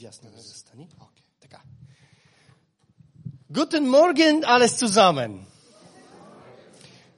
[0.00, 0.88] отдясно да застани.
[1.40, 1.58] Така.
[3.52, 5.46] Guten Morgen alles zusammen.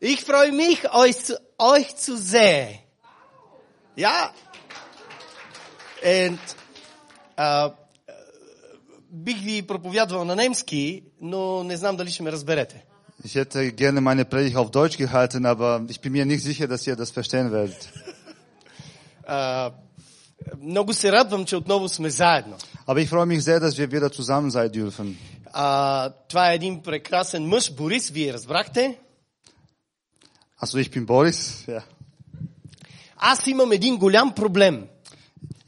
[0.01, 2.79] Ich freue mich, euch, zu- euch zu sehen.
[3.97, 4.33] Ja.
[6.05, 6.39] Und,
[7.37, 7.73] а, а,
[9.11, 12.85] бих ви проповядвал на немски, но не знам дали ще ме разберете.
[13.25, 16.87] Ich hätte gerne meine Predigt auf Deutsch gehalten, aber ich bin mir nicht sicher, dass
[16.87, 17.93] ihr das verstehen werdet.
[19.27, 19.71] А,
[20.61, 22.57] много се радвам, че отново сме заедно.
[22.86, 25.16] Aber ich freue mich sehr, dass wir wieder zusammen sein dürfen.
[25.54, 28.98] А, това е един прекрасен мъж, Борис, вие разбрахте.
[30.62, 31.68] Also ich bin Boris.
[31.68, 31.82] Ja.
[33.18, 34.88] Аз имам един голям проблем.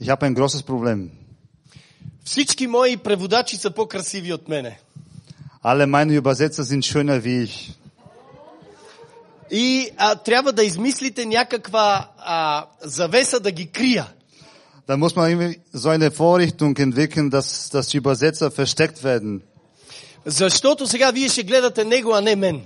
[0.01, 1.09] Ich habe ein großes Problem.
[2.25, 4.79] Всички мои преводачи са по-красиви от мене.
[5.63, 7.73] Alle meine Übersetzer sind schöner wie ich.
[9.51, 14.07] И а, трябва да измислите някаква а, завеса да ги крия.
[14.86, 19.42] Da muss man irgendwie so eine Vorrichtung entwickeln, dass, dass die Übersetzer versteckt werden.
[20.24, 22.62] Защото сега вие ще гледате него, а не мен.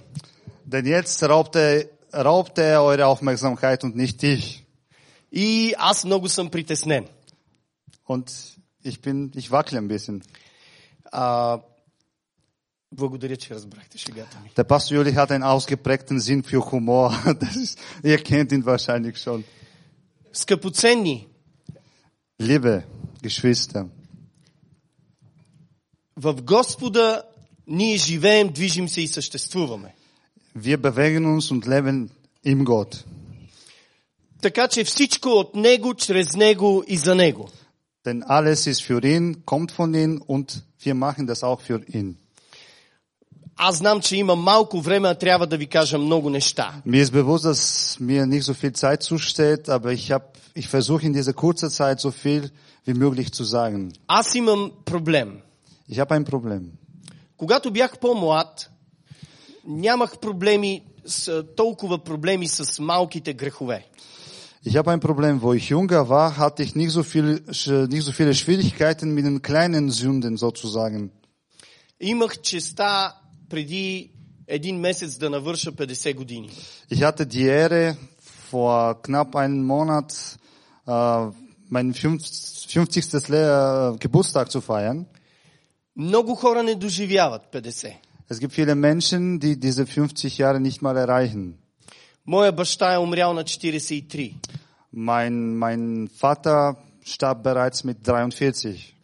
[0.67, 4.65] Denn jetzt raubt er, raubt er eure Aufmerksamkeit und nicht dich.
[5.33, 7.07] И аз много съм притеснен.
[8.07, 8.33] Und
[8.85, 10.23] ich bin, ich wackle ein bisschen.
[11.13, 11.61] А,
[12.93, 14.51] благодаря, че разбрахте шегата ми.
[14.57, 17.13] Der Pastor Juli hat einen ausgeprägten Sinn für Humor.
[17.41, 19.45] Das ist, ihr kennt ihn wahrscheinlich schon.
[20.33, 21.27] Скъпоценни,
[22.41, 22.83] Liebe
[23.23, 23.87] Geschwister,
[26.17, 27.23] в Господа
[27.67, 29.95] ние живеем, движим се и съществуваме.
[30.55, 32.11] wir bewegen uns und leben
[32.45, 33.05] im Gott.
[34.43, 37.49] Така че всичко от Него, чрез Него и за Него.
[38.05, 42.19] Denn alles ist für ihn, kommt von ihm und wir machen das auch für ihn.
[43.62, 46.82] Аз знам, че има малко време, а трябва да ви кажа много неща.
[46.88, 51.06] Mir ist bewusst, dass mir nicht so viel Zeit zusteht, aber ich habe, ich versuche
[51.06, 52.44] in dieser kurzen Zeit so viel
[52.88, 53.92] wie möglich zu sagen.
[54.08, 55.42] Аз имам проблем.
[55.90, 56.72] Ich habe ein Problem.
[57.38, 58.70] Когато бях по-млад,
[59.68, 63.86] нямах проблеми с, толкова проблеми с малките грехове.
[64.66, 65.42] Ich habe ein Problem.
[65.42, 67.44] Wo ich jünger war, hatte ich nicht so viel,
[67.96, 71.12] nicht so viele Schwierigkeiten mit den kleinen Sünden sozusagen.
[72.00, 74.11] Имах честа преди
[74.47, 76.51] един месец да навърша 50 години.
[76.91, 77.97] Ich hatte die Ehre,
[78.51, 80.11] vor knapp einem Monat
[80.87, 81.31] äh,
[81.71, 83.29] meinen 50.
[83.29, 85.07] Le- äh, Geburtstag zu feiern.
[85.97, 87.97] Много хора не доживяват 50.
[88.29, 91.59] Es gibt viele Menschen, die diese 50 Jahre nicht mal erreichen.
[92.27, 94.35] Моя баща е умрял на 43.
[94.93, 98.95] Mein, mein Vater starb bereits mit 43.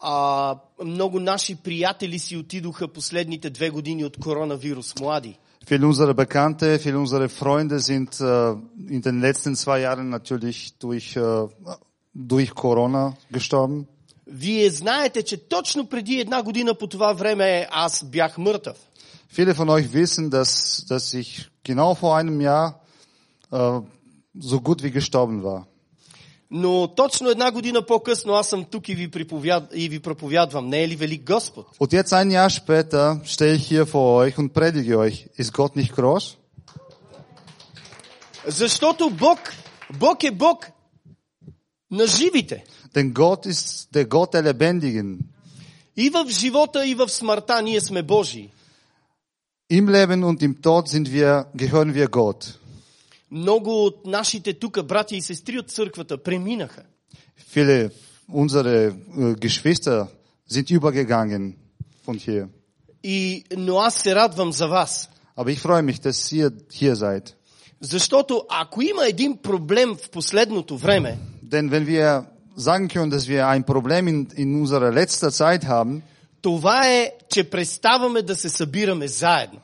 [0.00, 5.38] А, много наши приятели си отидоха последните две години от коронавирус, млади.
[5.70, 8.56] Viele unserer Bekannte, viele unserer Freunde sind äh,
[8.96, 11.48] in den letzten zwei Jahren natürlich durch, äh,
[12.14, 13.86] durch Corona gestorben.
[14.26, 18.76] Вие знаете, че точно преди една година по това време аз бях мъртъв.
[19.36, 21.30] Viele von euch wissen, dass, dass ich
[21.64, 22.80] genau vor einem Jahr
[23.50, 23.80] äh,
[24.50, 25.66] so gut wie gestorben war.
[26.51, 29.63] Но точно една година по-късно аз съм тук и ви, приповяд...
[29.75, 30.67] и ви проповядвам.
[30.67, 31.67] Не е ли велик Господ?
[31.79, 35.27] Und jetzt ein Jahr später stehe ich hier vor euch und predige euch.
[35.37, 36.37] Ist Gott nicht groß?
[38.47, 39.39] Защото Бог,
[39.99, 40.67] Бог е Бог
[41.91, 42.63] на живите.
[42.95, 45.17] Denn Gott ist der Gott der Lebendigen.
[45.97, 48.51] И в живота, и в смъртта ние сме Божии.
[49.69, 52.57] Im Leben und im Tod sind wir, gehören wir Gott.
[53.30, 56.82] Много от нашите тук брати и сестри от църквата преминаха.
[57.54, 57.90] Viele
[58.32, 60.06] unserer äh, Geschwister
[60.50, 61.54] sind übergegangen
[62.06, 62.48] von hier.
[63.04, 65.08] И, но аз се радвам за вас.
[65.36, 67.32] Aber ich freue mich, dass ihr hier seid.
[67.80, 72.24] Защото ако има един проблем в последното време, Denn wenn wir
[72.56, 76.00] sagen können, dass wir ein Problem in, in unserer letzter Zeit haben,
[76.42, 79.60] това е, че преставаме да се събираме заедно.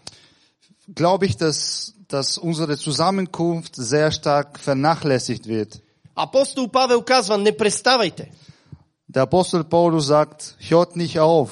[0.95, 5.81] glaube ich, dass, dass unsere Zusammenkunft sehr stark vernachlässigt wird.
[6.15, 8.31] Апостол Павел казва, не преставайте.
[9.09, 11.49] Der Apostel Paulus sagt, hört nicht auf,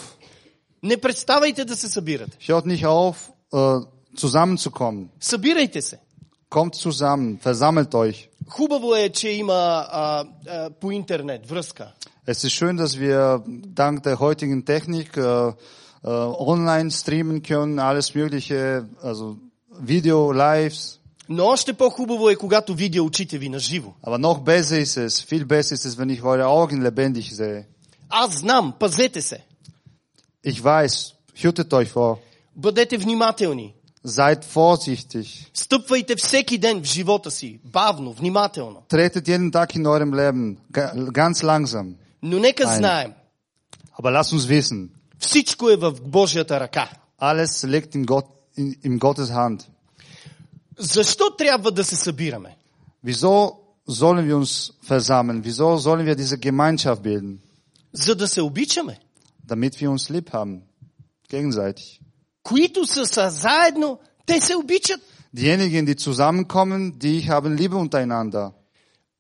[0.83, 2.39] Не преставайте да се събирате.
[2.41, 3.87] hört nicht auf, äh,
[4.17, 5.09] zusammenzukommen.
[5.21, 5.99] Събирайте се.
[6.51, 8.29] Kommt zusammen, versammelt euch.
[8.49, 11.93] Хубаво е, че има а, а, по интернет връзка.
[12.27, 13.43] Es ist schön, dass wir
[13.83, 15.23] dank der heutigen Technik äh,
[16.03, 16.09] äh,
[16.53, 19.37] online streamen können, alles Mögliche, also
[19.84, 20.98] Video, Lives.
[21.30, 23.94] Но още по-хубаво е, когато видя очите ви на живо.
[24.08, 27.66] Aber noch besser ist es, viel besser ist es, wenn ich eure Augen lebendig sehe.
[28.10, 29.44] Аз знам, пазете се.
[30.48, 31.14] Ich weiß,
[31.44, 32.18] hütet euch vor,
[32.56, 33.74] Бъдете внимателни.
[34.08, 38.84] seid vorsichtig, Стъпвайте всеки ден в живота си, бавно, внимателно.
[38.90, 41.94] tretet jeden Tag in eurem Leben ga- ganz langsam.
[42.24, 42.78] Но нека Айн.
[42.78, 43.14] знаем,
[44.02, 44.88] Aber lass uns wissen,
[45.20, 46.90] всичко е в Божията ръка.
[47.22, 48.26] alles liegt in, Gott,
[48.57, 49.65] in, in Gottes Hand.
[50.79, 52.57] Защо трябва да се събираме?
[53.07, 53.53] Wieso
[53.89, 55.43] sollen wir uns versammeln?
[55.43, 57.39] Wieso sollen wir diese Gemeinschaft bilden?
[57.93, 58.99] За да се обичаме.
[59.47, 60.61] Damit wir uns lieb haben.
[61.31, 62.01] Gegenseitig.
[62.43, 65.01] Които са, са заедно, те се обичат.
[65.37, 68.51] Diejenigen, die zusammenkommen, die haben Liebe untereinander.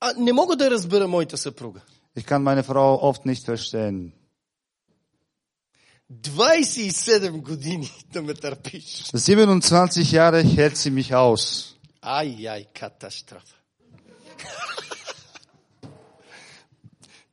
[0.00, 1.80] А не мога да разбера моята съпруга.
[2.16, 4.12] Ich kann meine Frau oft nicht verstehen.
[6.12, 8.84] 27 години да ме търпиш.
[8.84, 11.74] 27 Jahre hält sie mich aus.
[12.02, 13.56] Ай, ай, катастрофа.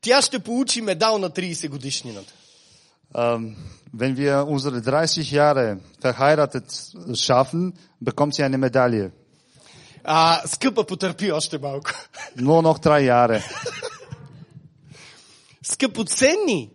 [0.01, 2.33] Тя ще получи медал на 30 годишнината.
[3.15, 3.55] Ähm,
[3.93, 6.67] wenn wir unsere 30 Jahre verheiratet
[7.13, 9.11] schaffen, bekommt sie eine Medaille.
[10.03, 11.91] А, скъпа, потърпи още малко.
[12.37, 13.43] Nur noch drei Jahre.
[15.63, 16.69] Скъпоценни,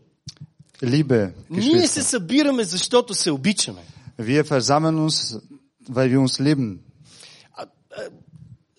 [0.83, 2.03] Liebe, ние се Geschwister.
[2.03, 3.81] събираме, защото се обичаме.
[4.19, 5.41] Wir versammeln uns,
[5.89, 6.77] weil wir uns lieben.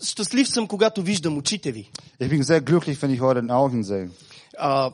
[0.05, 1.91] Щастлив съм, когато виждам очите ви.
[2.21, 4.09] Ich bin sehr glücklich, wenn ich euren Augen sehe.
[4.59, 4.91] А,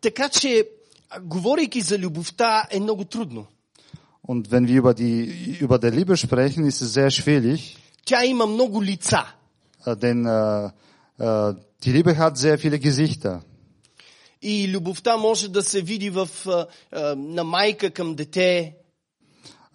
[0.00, 0.64] така че,
[1.22, 3.46] говорейки за любовта, е много трудно.
[4.28, 7.76] Und wenn wir über die, über der Liebe sprechen, ist es sehr schwierig,
[8.06, 9.24] Тя има много лица.
[9.86, 10.66] äh, denn äh,
[11.18, 11.54] äh,
[11.84, 13.42] die Liebe hat sehr viele Gesichter.
[14.43, 18.73] И любовта може да се види в, а, а, на майка към дете,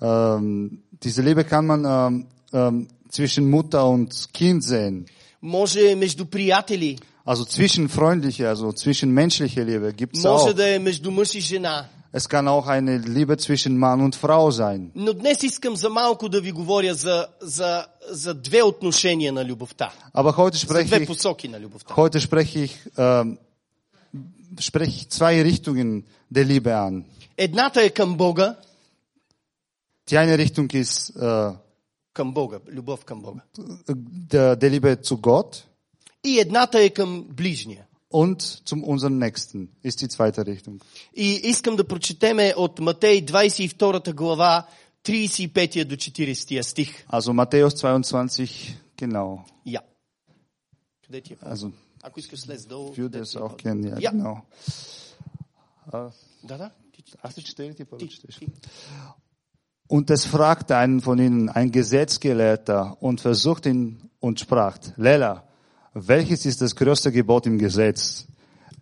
[0.00, 5.06] Ähm, diese Liebe kann man ähm, ähm, zwischen Mutter und Kind sehen.
[5.42, 10.52] може между приятели, Also zwischenfreundliche, also zwischenmenschliche Liebe gibt's може auch.
[10.54, 11.84] да е между мъж и жена.
[12.12, 14.90] Es kann auch eine Liebe zwischen Mann und Frau sein.
[14.94, 19.92] Но днес искам за малко да ви говоря за, за, за две отношения на любовта.
[20.14, 21.94] Aber heute За spreche две ich, посоки на любовта.
[21.96, 23.38] heute spreche ich, ähm,
[24.60, 27.04] spreche ich zwei Richtungen der Liebe an.
[27.36, 28.56] Едната е към Бога,
[30.10, 31.56] Die eine Richtung ist äh,
[32.12, 33.40] към Бога, любов към Бога.
[34.32, 35.64] der, der Liebe zu Gott
[36.26, 37.84] И едната е към ближния.
[38.12, 38.40] und
[38.70, 40.80] zum unserem Nächsten ist die zweite Richtung.
[41.16, 44.66] И искам да прочетеме от Матей 22 глава
[45.04, 47.06] 35 до 40 стих.
[47.12, 49.38] Also Matthäus 22, genau.
[49.66, 49.80] Я.
[51.41, 51.73] Also,
[52.91, 54.11] ich würde es auch kennen, ja, ja.
[54.11, 54.43] genau.
[55.91, 56.09] Äh,
[59.87, 65.47] und es fragte einen von ihnen, ein Gesetzgelehrter, und versucht ihn und sprach, Lela,
[65.93, 68.27] welches ist das größte Gebot im Gesetz?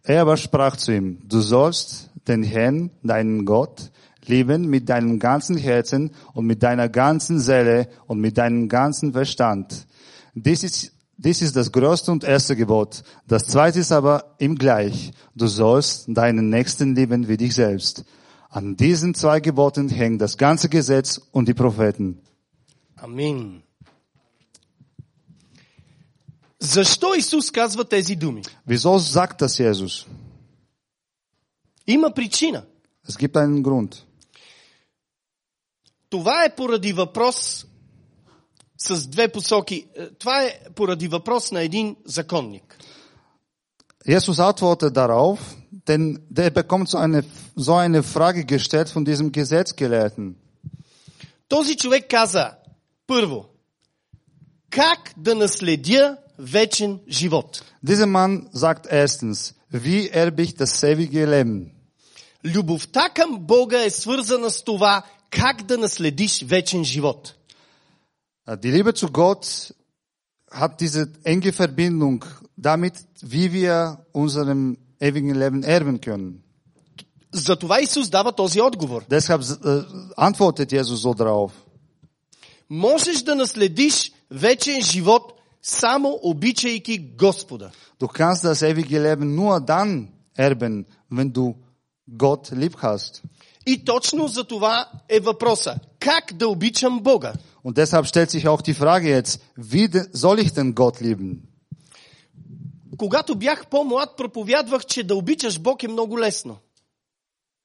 [0.03, 3.91] Er aber sprach zu ihm, du sollst den Herrn, deinen Gott,
[4.25, 9.87] lieben mit deinem ganzen Herzen und mit deiner ganzen Seele und mit deinem ganzen Verstand.
[10.33, 13.02] Dies ist dies ist das größte und erste Gebot.
[13.28, 15.12] Das zweite ist aber ihm gleich.
[15.34, 18.04] Du sollst deinen Nächsten lieben wie dich selbst.
[18.48, 22.20] An diesen zwei Geboten hängt das ganze Gesetz und die Propheten.
[22.96, 23.62] Амин.
[26.58, 28.42] Защо Исус казва тези думи?
[28.66, 30.06] Wieso sagt das Jesus?
[31.86, 32.64] Има причина.
[33.08, 33.96] Es gibt einen Grund.
[36.10, 37.66] Това е поради въпрос
[38.77, 39.85] с две посоки.
[39.95, 42.77] Е, Това е поради въпрос на един законник.
[44.07, 45.39] Jesus antwortet darauf,
[45.87, 47.23] denn der bekommt so eine,
[47.57, 50.35] so eine Frage gestellt von diesem Gesetzgelehrten.
[51.49, 52.51] Този човек каза,
[53.07, 53.45] първо,
[54.69, 57.63] как да наследя вечен живот?
[57.85, 61.71] Dieser Mann sagt erstens, wie erbe ich das ewige Leben?
[62.45, 67.36] Любовта към Бога е свързана с това, как да наследиш вечен живот.
[68.62, 69.74] Die Liebe zu Gott
[70.50, 72.24] hat diese enge Verbindung
[72.56, 76.42] damit, wie wir unserem ewigen Leben erben können.
[77.34, 79.04] Затова Исус дава този отговор.
[79.08, 79.82] Deshalb äh,
[80.16, 81.52] antwortet Jesus so darauf.
[82.68, 85.32] Можеш да наследиш вечен живот
[85.62, 87.72] само обичайки Господа.
[87.98, 91.56] Du kannst das ewige Leben nur dann erben, wenn du
[92.18, 93.22] Gott lieb hast.
[93.67, 95.79] И точно за това е въпроса.
[95.99, 97.33] Как да обичам Бога?
[97.63, 99.87] Und deshalb stellt sich auch die Frage jetzt, wie
[100.23, 101.41] soll ich denn Gott lieben?
[102.97, 106.57] Когато бях по-млад, проповядвах, че да обичаш Бог е много лесно.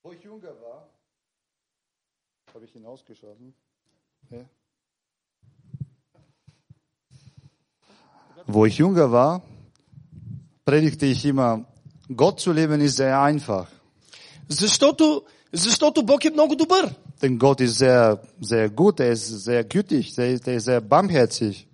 [0.04, 0.78] Wo ich jünger war,
[2.54, 3.54] habe ich ihn ausgeschalten?
[4.30, 4.44] Ja.
[8.48, 9.42] Wo ich jünger war,
[10.64, 11.64] predigte ich immer,
[12.22, 13.68] Gott zu lieben ist sehr einfach.
[14.48, 16.94] Защото, защото Бог е много добър.
[17.22, 20.80] Denn Gott ist sehr, sehr gut, er ist sehr gütig, er ist, er ist sehr
[20.80, 21.66] barmherzig,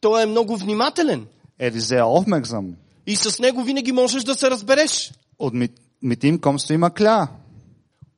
[0.00, 1.26] Той е много внимателен.
[1.60, 2.74] er ist sehr aufmerksam.
[3.06, 5.12] И с него винаги можеш да се разбереш.
[5.38, 7.28] Und mit mit ihm kommst du immer klar.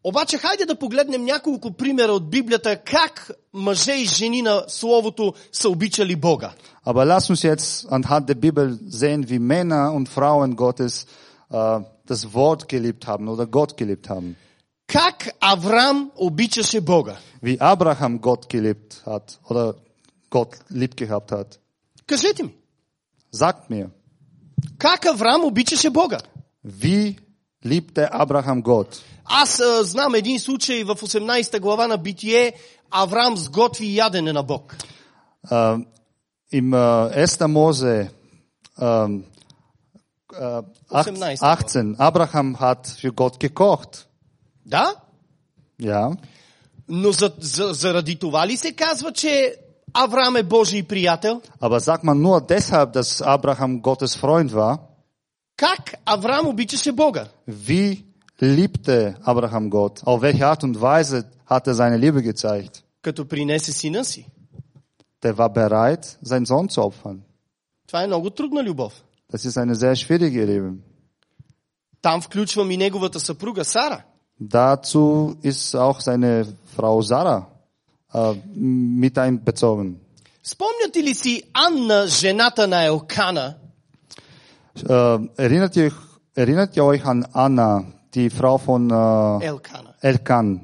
[0.04, 5.68] Обаче хайде да погледнем няколко примера от Библията как мъже и жени на Словото са
[5.68, 6.50] обичали Бога.
[6.86, 11.06] Aber lass uns jetzt anhand der Bibel sehen, wie Männer und Frauen Gottes
[11.50, 14.36] äh, das Wort geliebt haben oder Gott geliebt haben.
[14.87, 17.17] Как Авраам обичаше Бога.
[17.41, 19.75] Wie Abraham Gott geliebt hat oder
[20.29, 21.59] Gott lieb gehabt hat.
[22.05, 22.49] Кажете ми,
[23.31, 23.89] Sagt mir,
[24.77, 26.19] как Авраам обичаше Бога?
[26.63, 27.17] wie
[27.63, 29.01] liebte Abraham Gott?
[29.25, 32.53] Аз а, знам един случай в 18 глава на Битие,
[32.91, 34.75] Авраам сготви ядене на Бог.
[35.49, 35.85] Äh,
[36.51, 37.39] Im äh, 1.
[37.47, 38.11] Mose
[38.79, 39.25] ähm,
[40.31, 41.41] äh, 18.
[41.41, 44.06] 18, Abraham hat für Gott gekocht.
[44.68, 44.94] Да?
[45.78, 46.16] Ja.
[46.88, 49.54] Но за, за, заради това ли се казва, че
[49.94, 51.42] Авраам е Божий приятел?
[51.60, 54.78] Aber sagt man nur deshalb, dass Abraham Gottes Freund war?
[55.56, 57.28] Как Авраам обичаше Бога?
[57.48, 58.04] Wie
[58.40, 60.02] liebte Abraham Gott?
[60.04, 62.84] Auf welche Art und Weise hat er seine Liebe gezeigt?
[63.02, 64.26] Като принесе сина си.
[65.22, 67.18] Der war bereit, seinen Sohn zu opfern.
[67.86, 69.02] Това е много трудна любов.
[69.32, 70.72] Das ist eine sehr schwierige Liebe.
[72.02, 74.02] Там включвам и неговата съпруга Сара.
[74.39, 76.45] Dazu ist auch seine
[76.75, 77.47] Frau Sarah
[78.13, 79.99] äh, mit einbezogen.
[80.43, 83.55] Спомняте ли си Анна, жената на Елкана?
[84.75, 85.91] Äh, erinnert, ihr,
[86.35, 89.93] erinnert ihr euch an Anna, die Frau von äh, Елкана.
[90.01, 90.59] Elkan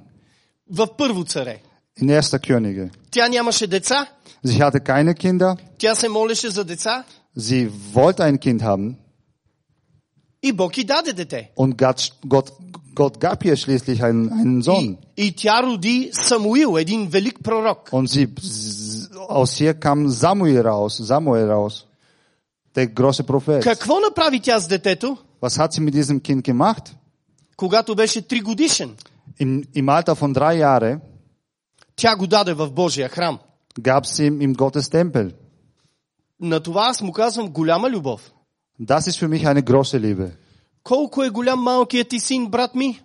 [0.72, 1.62] В първо царе.
[2.02, 2.92] in Erster Könige?
[3.12, 4.08] Тя нямаше деца,
[4.44, 7.04] Sie hatte keine Kinder, тя се молеше за деца
[7.38, 8.96] sie wollte ein Kind haben
[10.42, 11.50] и Бог й даде дете.
[11.56, 12.52] und Gott, Gott,
[12.95, 14.99] Gott gab ihr schließlich einen, einen Sohn.
[17.93, 18.29] Und sie,
[19.29, 21.87] aus ihr kam Samuel raus, Samuel raus,
[22.75, 23.63] der große Prophet.
[25.41, 26.95] Was hat sie mit diesem Kind gemacht?
[29.37, 31.01] Im, im Alter von drei Jahren
[33.83, 35.35] gab sie ihm im Gottes Gottestempel.
[38.79, 40.33] Das ist für mich eine große Liebe.
[40.84, 43.02] Колко е голям малкият ти син, брат ми?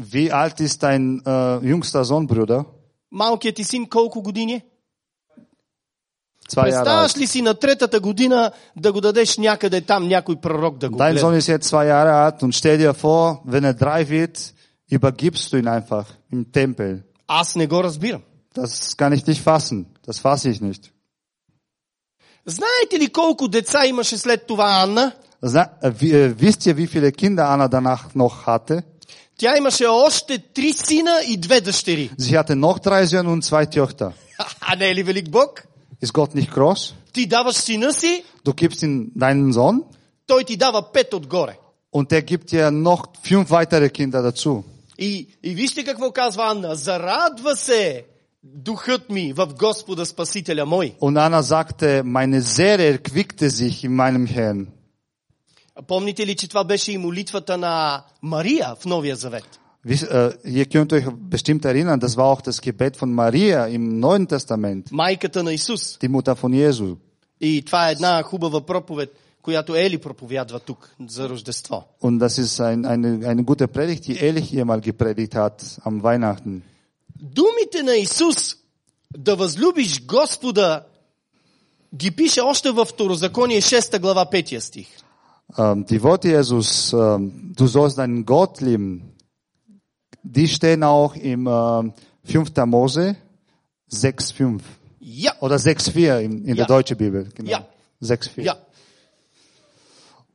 [0.00, 2.64] Wie alt ist dein äh, jüngster Sohn, Bruder?
[3.12, 4.62] Малкият ти син колко години е?
[6.50, 7.18] Zwei Jahre Представяш alt.
[7.18, 11.14] ли си на третата година да го дадеш някъде там, някой пророк да го Dein
[11.18, 11.38] Sohn гледа?
[11.40, 14.54] ist jetzt zwei Jahre alt und stell dir vor, wenn er drei wird,
[14.92, 17.02] übergibst du ihn einfach im Tempel.
[17.28, 18.22] Аз не го разбирам.
[18.54, 19.86] Das kann ich nicht fassen.
[20.06, 20.90] Das fasse ich nicht.
[22.46, 25.12] Знаете ли колко деца имаше след това Анна?
[25.42, 28.82] Sa- äh, wie- äh, Wisst ihr, wie viele Kinder Anna danach noch hatte?
[29.38, 32.10] Тя имаше още три сина и две дъщери.
[32.18, 34.12] Sie hatte noch drei Söhne und zwei Töchter.
[34.60, 35.62] А не е ли велик Бог?
[36.02, 36.92] Ist Gott nicht groß?
[37.12, 39.82] Ти даваш сина си, Du gibst ihm deinen Sohn
[40.26, 41.56] той ти дава пет отгоре.
[41.92, 44.62] und der gibt dir noch fünf weitere Kinder dazu.
[44.98, 46.74] И, и вижте какво казва Анна.
[46.76, 48.04] Зарадва се
[48.42, 50.94] духът ми в Господа Спасителя мой.
[51.00, 54.66] Und Anna sagte, meine Seele erquickte sich in meinem Herrn.
[55.87, 59.59] Помните ли, че това беше и молитвата на Мария в Новия Завет?
[59.85, 64.91] Ihr könnt euch bestimmt erinnern, das war auch das Gebet von Maria im Neuen Testament,
[64.91, 65.97] Майката на Исус.
[66.01, 66.95] die Mutter von Jesu.
[67.41, 69.09] И това е една хубава проповед,
[69.41, 71.83] която Ели проповядва тук за Рождество.
[72.01, 76.03] Und das ist ein, eine, eine gute Predigt, die Ehrlich ihr mal gepredigt hat am
[76.03, 76.61] Weihnachten.
[77.21, 78.55] Думите на Исус
[79.17, 80.83] да възлюбиш Господа
[81.95, 85.02] ги пише още във Второзаконие 6 глава 5 стих.
[85.56, 89.14] Ähm, die Worte Jesus, ähm, du sollst deinen Gott lieben,
[90.22, 91.92] die stehen auch im ähm,
[92.24, 92.54] 5.
[92.66, 93.16] Mose
[93.90, 94.60] 6,5
[95.00, 96.54] Ja, oder 6,4 in, in Ja.
[96.56, 97.28] der deutschen Bibel.
[97.34, 97.50] Genau.
[97.50, 97.66] Ja.
[98.02, 98.42] 6,4.
[98.42, 98.56] ja.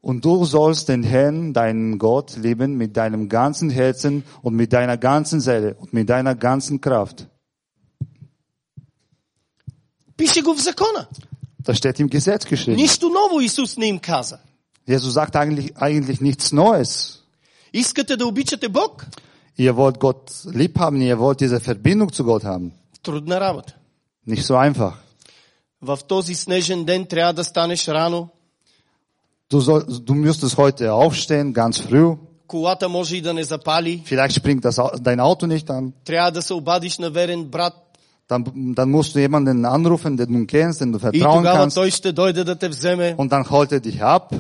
[0.01, 4.97] Und du sollst den Herrn, deinen Gott, lieben mit deinem ganzen Herzen und mit deiner
[4.97, 7.27] ganzen Seele und mit deiner ganzen Kraft.
[10.17, 11.07] Пише го в закона.
[11.59, 12.75] Das steht im Gesetz geschrieben.
[12.77, 14.39] Нищо ново Исус не им каза.
[14.87, 17.19] Jesus sagt eigentlich, eigentlich nichts Neues.
[17.73, 19.05] Искате да обичате Бог?
[19.57, 22.71] Ihr wollt Gott lieb haben, ihr wollt diese Verbindung zu Gott haben.
[23.03, 23.73] Трудна работа.
[24.27, 24.93] Nicht so einfach.
[25.81, 28.29] В този снежен ден трябва да станеш рано.
[29.51, 32.17] Du, soll, du müsstest heute aufstehen, ganz früh.
[32.47, 34.03] Колата може и да не запали.
[34.05, 35.91] Vielleicht springt das, Au- dein Auto nicht an.
[36.05, 37.73] Трябва да се обадиш на верен брат.
[38.29, 38.43] Dann,
[38.75, 41.75] dann musst du jemanden anrufen, den du kennst, den du И vertrauen тогава kannst.
[41.75, 43.15] той ще дойде да те вземе.
[43.17, 44.33] Und dann holt er dich ab.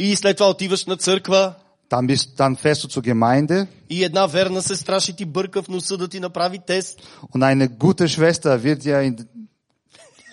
[0.00, 1.54] И след това отиваш на църква.
[1.90, 3.66] Dann, bist, dann fährst du zur Gemeinde.
[3.90, 7.00] И една верна сестра ще ти бърка в носа да ти направи тест.
[7.22, 9.26] Und eine gute Schwester wird dir ein-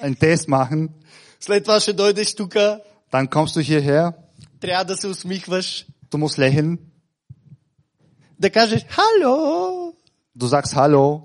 [0.03, 0.89] einen Test machen.
[1.39, 2.53] След това ще дойдеш тук.
[2.53, 4.13] Dann kommst du hierher.
[4.59, 5.85] Трябва да се усмихваш.
[6.11, 6.77] Du musst lächeln.
[8.39, 9.93] да кажеш «Хало!»
[10.39, 11.21] Du sagst Hallo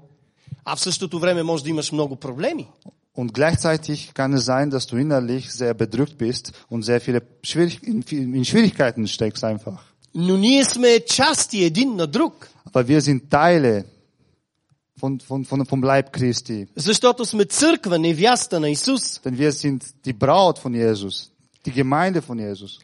[0.64, 2.68] А в същото време може да имаш много проблеми.
[3.12, 7.82] und gleichzeitig kann es sein, dass du innerlich sehr bedrückt bist und sehr viele Schwierig
[7.82, 9.84] in, in Schwierigkeiten steckst einfach.
[10.14, 12.48] Но ние сме части един на друг.
[12.72, 13.84] Aber wir sind Teile
[14.96, 16.66] von, von, von, vom Leib Christi.
[16.76, 19.20] Защото сме църква, невяста на Исус.
[19.24, 21.30] Denn wir sind die Braut von Jesus,
[21.66, 22.78] die Gemeinde von Jesus.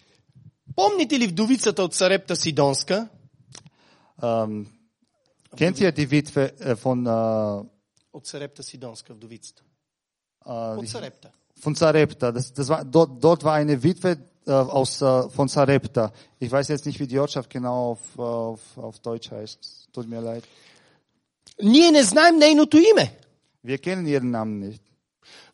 [0.76, 3.08] Помните ли вдовицата от Сарепта Сидонска?
[4.22, 4.66] Ähm,
[5.56, 7.64] kennt ihr die Witwe äh, von, äh,
[8.12, 9.62] От Сарепта Сидонска, вдовицата.
[10.44, 11.30] äh, От Сарепта.
[11.56, 12.32] von Sarepta?
[12.32, 16.12] Das, das war, dort, dort war eine Witwe äh, aus, äh, von Sarepta.
[16.38, 19.88] Ich weiß jetzt nicht, wie die Ortschaft genau auf, auf, auf Deutsch heißt.
[19.92, 20.44] Tut mir leid.
[21.62, 23.10] Ние не знаем нейното име.
[23.62, 24.82] Wir kennen ihren Namen nicht.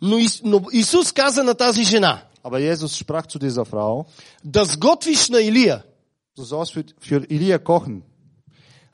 [0.01, 4.07] Но, Ис, но Исус каза на тази жена Aber Jesus sprach zu dieser Frau,
[4.45, 5.83] да сготвиш на Илия.
[6.37, 8.03] du sollst für, für Elia kochen.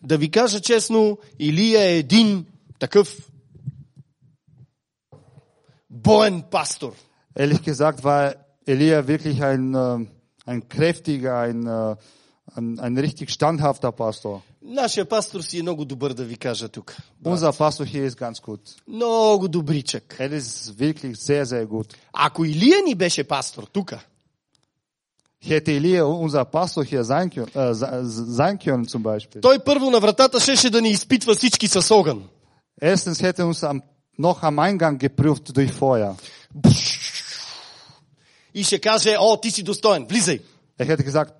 [0.03, 2.47] Да ви кажа честно, Илия е един
[2.79, 3.17] такъв
[5.92, 6.94] боен пастор.
[7.36, 10.06] Ehrlich gesagt war Elia wirklich ein, äh,
[10.46, 11.96] ein kräftiger, ein, äh,
[12.56, 14.42] ein, ein richtig standhafter Pastor.
[14.64, 16.96] Нашия пастор си е много добър да ви кажа тук.
[17.26, 18.60] Unser Pastor hier ist ganz gut.
[18.88, 20.16] Много добричък.
[20.20, 21.96] Er ist wirklich sehr, sehr gut.
[22.14, 23.94] Ако Илия ни беше пастор тук,
[25.44, 28.06] Hätte Elia unser Pastor hier sein können, äh, se-
[28.40, 29.42] sein können zum Beispiel.
[29.42, 32.24] той първо на вратата щеше да ни изпитва всички с огън.
[32.82, 33.82] Erstens hätte er uns am,
[34.19, 36.15] noch am Eingang geprüft durch Feuer.
[38.55, 40.41] И ще каже, о, ти си достоен, влизай.
[40.79, 41.31] Er hätte gesagt,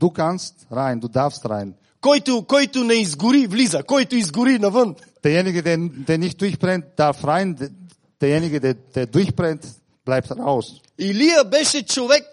[0.00, 1.72] du kannst rein, du darfst rein.
[2.00, 3.82] Който, който не изгори, влиза.
[3.82, 4.94] Който изгори, навън.
[5.22, 7.54] Derjenige, der, der nicht durchbrennt, darf rein.
[7.54, 7.72] Der-
[8.20, 9.64] Derjenige, der, der durchbrennt,
[10.06, 10.80] bleibt raus.
[10.98, 12.24] Илия беше човек,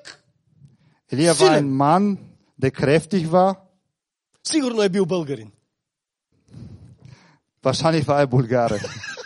[1.12, 1.60] Elia war Viele.
[1.60, 2.18] ein Mann,
[2.62, 3.56] der kräftig war.
[4.44, 5.52] сигурно е бил българин.
[7.64, 8.80] Wahrscheinlich war er Bulgare.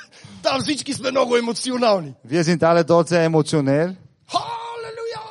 [0.49, 2.13] Там всички сме много емоционални.
[2.27, 3.95] Wir sind alle dort sehr emotionell.
[4.31, 5.21] Халелуя!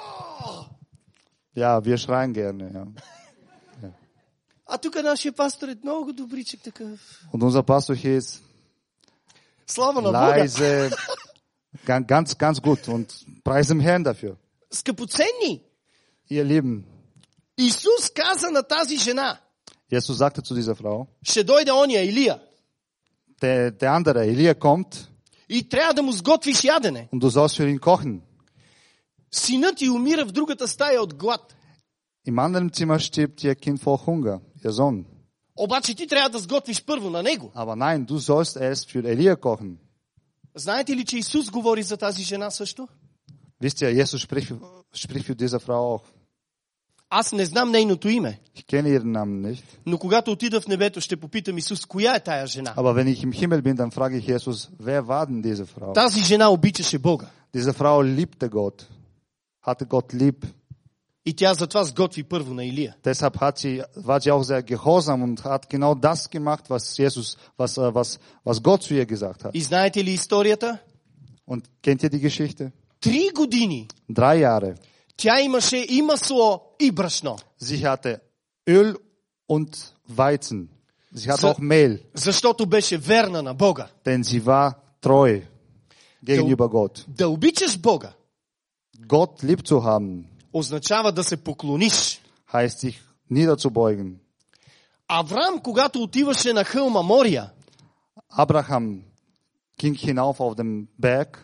[1.57, 2.65] Ja, wir schreien gerne.
[2.75, 2.85] Ja.
[4.67, 7.01] А тук нашия пастор е много добричък такъв.
[7.33, 8.41] Und unser Pastor hier ist
[9.67, 10.19] Слава на Бога.
[10.19, 10.91] leise,
[11.87, 13.07] ga- ganz, ganz gut und
[13.45, 14.37] preis dem Herrn dafür.
[14.73, 15.63] Скъпоценни,
[16.31, 16.83] Ihr Lieben,
[17.59, 19.39] Исус каза на тази жена,
[19.93, 22.39] Jesus sagte zu dieser Frau, ще дойде ония Илия
[23.42, 25.10] Der, der andere, Elia kommt
[25.50, 27.10] и трябва да му сготвиш ядене.
[27.14, 28.20] und du sollst für ihn kochen.
[29.32, 31.56] Синът ти умира в другата стая от глад.
[32.28, 35.06] Im anderen Zimmer stirbt ihr Kind vor Hunger, ihr Sohn.
[35.56, 37.52] Обаче ти трябва да сготвиш първо на него.
[37.56, 39.76] Aber nein, du sollst erst für Elia kochen.
[40.56, 42.88] Знаете ли, че Исус говори за тази жена също?
[43.64, 44.54] Wisst ihr, Jesus spricht,
[44.94, 46.04] spricht für diese Frau auch.
[47.12, 49.64] Аз не знам нейното име, Ich kenne ihren Namen nicht.
[49.86, 52.74] но когато отида в небето, ще попитам Исус, коя е тая жена?
[52.78, 55.94] Aber wenn ich im Himmel bin, dann frage ich Jesus, wer war denn diese Frau?
[55.94, 57.28] Тази жена обичаше Бога.
[57.56, 58.86] Diese Frau liebte Gott,
[59.66, 60.46] hatte Gott lieb.
[61.26, 62.96] И тя затова сготви първо на Илия.
[63.04, 67.38] Deshalb hat sie, war sie auch sehr gehorsam und hat genau das gemacht, was Jesus,
[67.58, 69.52] was, äh, was, was Gott zu ihr gesagt hat.
[69.54, 70.78] И знаете ли историята?
[71.48, 72.72] Und kennt ihr die Geschichte?
[73.02, 74.76] Три години Drei Jahre.
[75.18, 76.62] тя имаше и масло.
[77.59, 78.21] Sie hatte
[78.69, 78.97] Öl
[79.49, 80.69] und Weizen.
[81.15, 83.89] Sie hatte So- auch Mehl, Защото беше верна на Бога.
[84.05, 85.41] denn sie war treu
[86.25, 87.05] gegenüber Gott.
[87.09, 88.13] Да обичаш Бога
[89.07, 92.21] Gott lieb zu haben, означава да се поклониш.
[92.53, 92.95] heißt sich
[93.31, 94.15] niederzubeugen.
[95.09, 97.51] Авраам, когато отиваше на хълма Мория,
[98.37, 99.03] Abraham
[99.79, 101.39] ging hinauf auf den Berg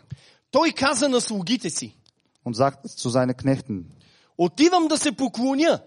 [0.50, 1.96] той каза на слугите си,
[2.46, 3.84] und sagte zu seinen Knechten,
[4.37, 5.81] отивам да се поклоня.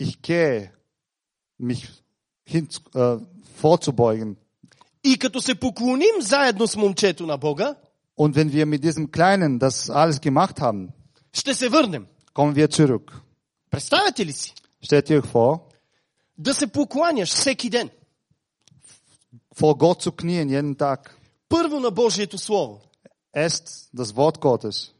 [0.00, 0.70] ich gehe,
[1.60, 1.88] mich
[2.46, 3.20] hin, äh,
[3.62, 4.36] vorzubeugen.
[5.04, 7.74] И като се поклоним заедно с момчето на Бога,
[8.18, 10.88] Und wenn wir mit diesem Kleinen das alles gemacht haben,
[11.32, 12.06] ще се върнем.
[12.34, 13.12] kommen wir zurück.
[13.70, 14.54] Представете ли си?
[14.84, 15.60] Stellt ihr euch vor,
[16.38, 17.90] Да се покланяш всеки ден.
[19.56, 21.10] vor Gott zu knien jeden Tag.
[21.48, 22.80] Първо на Божието Слово.
[23.36, 24.90] Esst das Wort Gottes.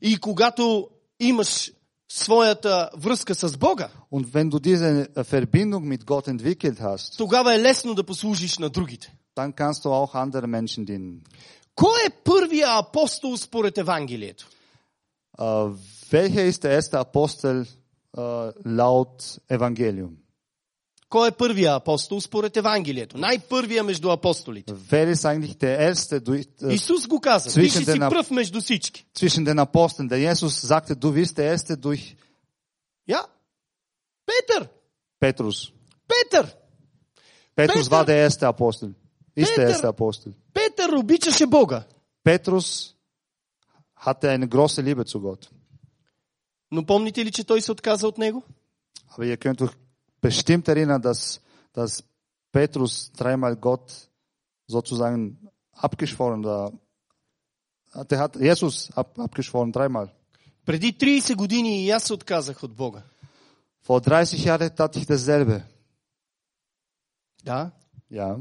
[0.00, 0.88] И когато
[1.20, 1.72] имаш
[2.14, 7.54] своята връзка с Бога, Und wenn du diese äh, Verbindung mit Gott entwickelt hast, тогава
[7.54, 9.12] е лесно да послужиш на другите.
[9.34, 11.20] dann kannst du auch andere Menschen dienen.
[11.74, 14.46] Кой е първия апостол според Евангелието?
[15.38, 15.70] Äh,
[16.10, 17.66] welcher ist der erste Apostel
[18.16, 20.21] äh, laut Evangelium?
[21.12, 23.18] Кой е първия апостол според Евангелието?
[23.18, 24.72] Най-първия между апостолите.
[24.72, 27.60] Wer ist eigentlich der erste durch, äh, Исус го каза.
[27.60, 29.06] Ти ще си пръв между всички.
[29.18, 30.08] zwischen den Aposteln?
[30.08, 32.16] Der Jesus sagte, du bist der erste durch
[33.08, 33.20] Я?
[34.26, 34.68] Петър!
[35.20, 35.72] Petrus.
[36.08, 36.54] Петър!
[37.56, 38.94] Peter- war der erste Apostel.
[39.36, 40.32] Ist der Peter- erste Apostel.
[40.54, 41.84] Петър обичаше Бога,
[42.24, 42.94] Petrus
[44.06, 45.48] hatte eine große Liebe zu Gott.
[46.70, 48.42] но помните ли, че той се отказа от него?
[49.16, 49.74] Aber ihr könnt euch
[50.21, 51.41] bestimmt erinnern, dass,
[51.73, 52.03] dass
[52.51, 54.09] Petrus dreimal Gott
[54.67, 55.37] sozusagen
[55.71, 56.71] abgeschworen oder
[58.09, 60.09] der hat Jesus ab, abgeschworen dreimal.
[60.65, 63.03] Преди 30 години и аз се отказах от Бога.
[63.87, 65.63] Vor 30 Jahren tat ich dasselbe.
[67.43, 67.71] Да,
[68.11, 68.39] Ja,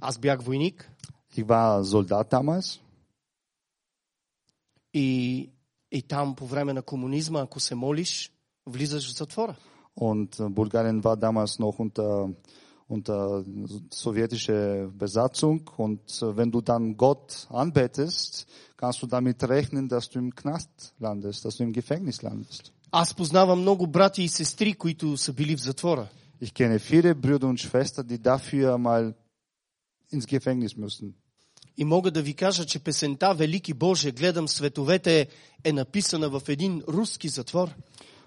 [0.00, 0.90] аз бях войник
[1.36, 2.80] ich war Soldat damals
[4.94, 5.50] и,
[5.90, 8.32] и там по време на комунизма, ако се молиш,
[8.66, 9.56] влизаш в затвора.
[9.94, 12.30] und äh, Bulgarien war damals noch unter,
[12.88, 13.44] unter
[13.90, 20.18] sowjetische Besatzung und äh, wenn du dann Gott anbetest, kannst du damit rechnen, dass du
[20.18, 22.72] im Knast landest, dass du im Gefängnis landest.
[22.92, 26.08] Аз познавам много брати и сестри, които са били в затвора.
[26.42, 29.14] Ich kenne viele Brüder und Schwestern, die dafür mal
[30.12, 31.14] ins Gefängnis müssen.
[31.76, 35.28] И мога да ви кажа, че песента Велики Боже, гледам световете
[35.64, 37.70] е написана в един руски затвор.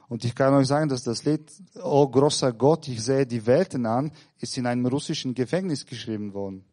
[0.09, 1.49] Und ich kann euch sagen, dass das Lied
[1.81, 6.63] Oh großer Gott, ich sehe die Welten an, ist in einem russischen Gefängnis geschrieben worden.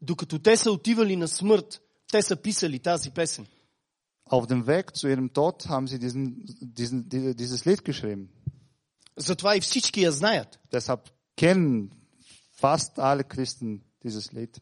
[0.00, 1.80] Докато те са отивали на смърт,
[2.12, 3.46] те са писали тази песен.
[4.30, 8.28] Auf dem Weg zu ihrem Tod haben sie diesen, diesen, die- dieses Lied geschrieben.
[9.16, 10.58] Затова и всички я знаят.
[10.72, 11.00] Deshalb
[11.36, 11.90] kennen
[12.60, 14.60] fast alle Christen dieses Lied.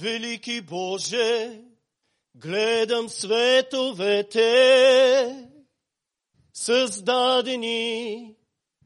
[0.00, 1.62] Велики Боже,
[2.34, 4.42] гледам световете,
[6.52, 8.34] създадени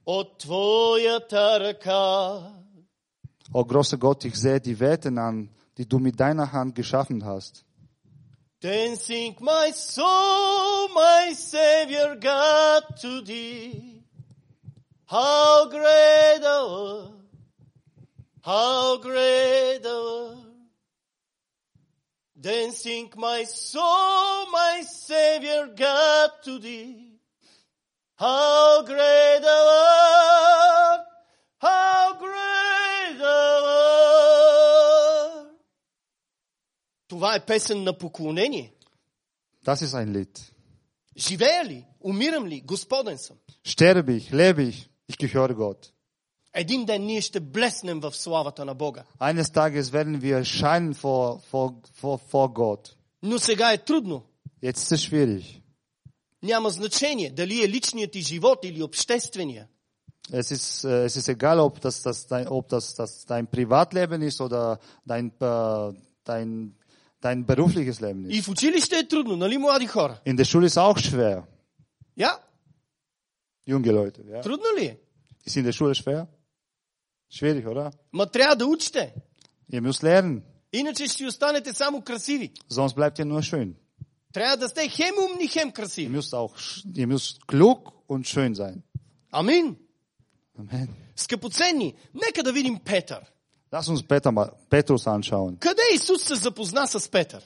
[0.06, 2.42] от Твоята ръка.
[3.54, 7.64] Oh großer Gott, ich sehe die Welten an, die du mit deiner Hand geschaffen hast.
[8.62, 14.04] Then sink my soul, my Savior God, to Thee.
[15.06, 17.12] How great thou art,
[18.42, 20.46] how great thou art.
[22.36, 27.05] Then sink my soul, my Savior God, to Thee.
[28.18, 29.64] How great thou
[30.90, 31.02] art,
[31.58, 33.92] how great thou art.
[37.08, 38.72] Това е песен на поклонение.
[39.64, 40.40] Das ist ein Lied.
[41.16, 41.86] Живея ли?
[42.00, 42.60] Умирам ли?
[42.60, 43.36] Господен съм.
[43.64, 45.92] Sterbe ich, lebe ich, ich gehöre Gott.
[46.54, 49.04] Един ден ние ще блеснем в славата на Бога.
[49.20, 51.72] Eines Tages werden wir erscheinen vor, vor,
[52.02, 52.96] vor, vor Gott.
[53.22, 54.22] Но сега е трудно.
[54.62, 55.62] Jetzt ist es schwierig.
[56.46, 59.66] Няма значение дали е личният ти живот или обществения.
[60.32, 64.22] Es ist, äh, es ist egal, ob das, das, dein, ob das, das dein Privatleben
[64.22, 65.92] ist oder dein, äh,
[66.24, 66.74] dein,
[67.20, 68.42] dein berufliches Leben И ist.
[68.44, 70.20] в училище е трудно, нали, млади хора?
[70.26, 71.42] In der Schule ist auch schwer.
[72.16, 72.38] Я?
[73.68, 74.20] Junge Leute.
[74.30, 74.42] Ja.
[74.42, 74.98] Трудно ли е?
[75.46, 76.26] Ist in der Schule schwer?
[77.30, 77.92] Schwierig, oder?
[78.12, 79.14] Ма трябва да учите.
[79.72, 82.52] Ihr müsst lernen, Иначе ще си останете само красиви.
[82.70, 83.72] sonst bleibt ihr nur schön.
[84.36, 86.08] Трябва да сте хем умни, хем Ihr красиви.
[86.18, 88.82] müsst auch, sch- ihr müsst klug und schön sein.
[89.32, 89.76] Амин.
[90.58, 90.88] Amen.
[91.16, 93.20] Скъпоценни, нека да видим Петър.
[93.72, 95.58] Lass uns Peter mal, Petrus anschauen.
[95.58, 97.42] Къде Исус се запозна с Петър?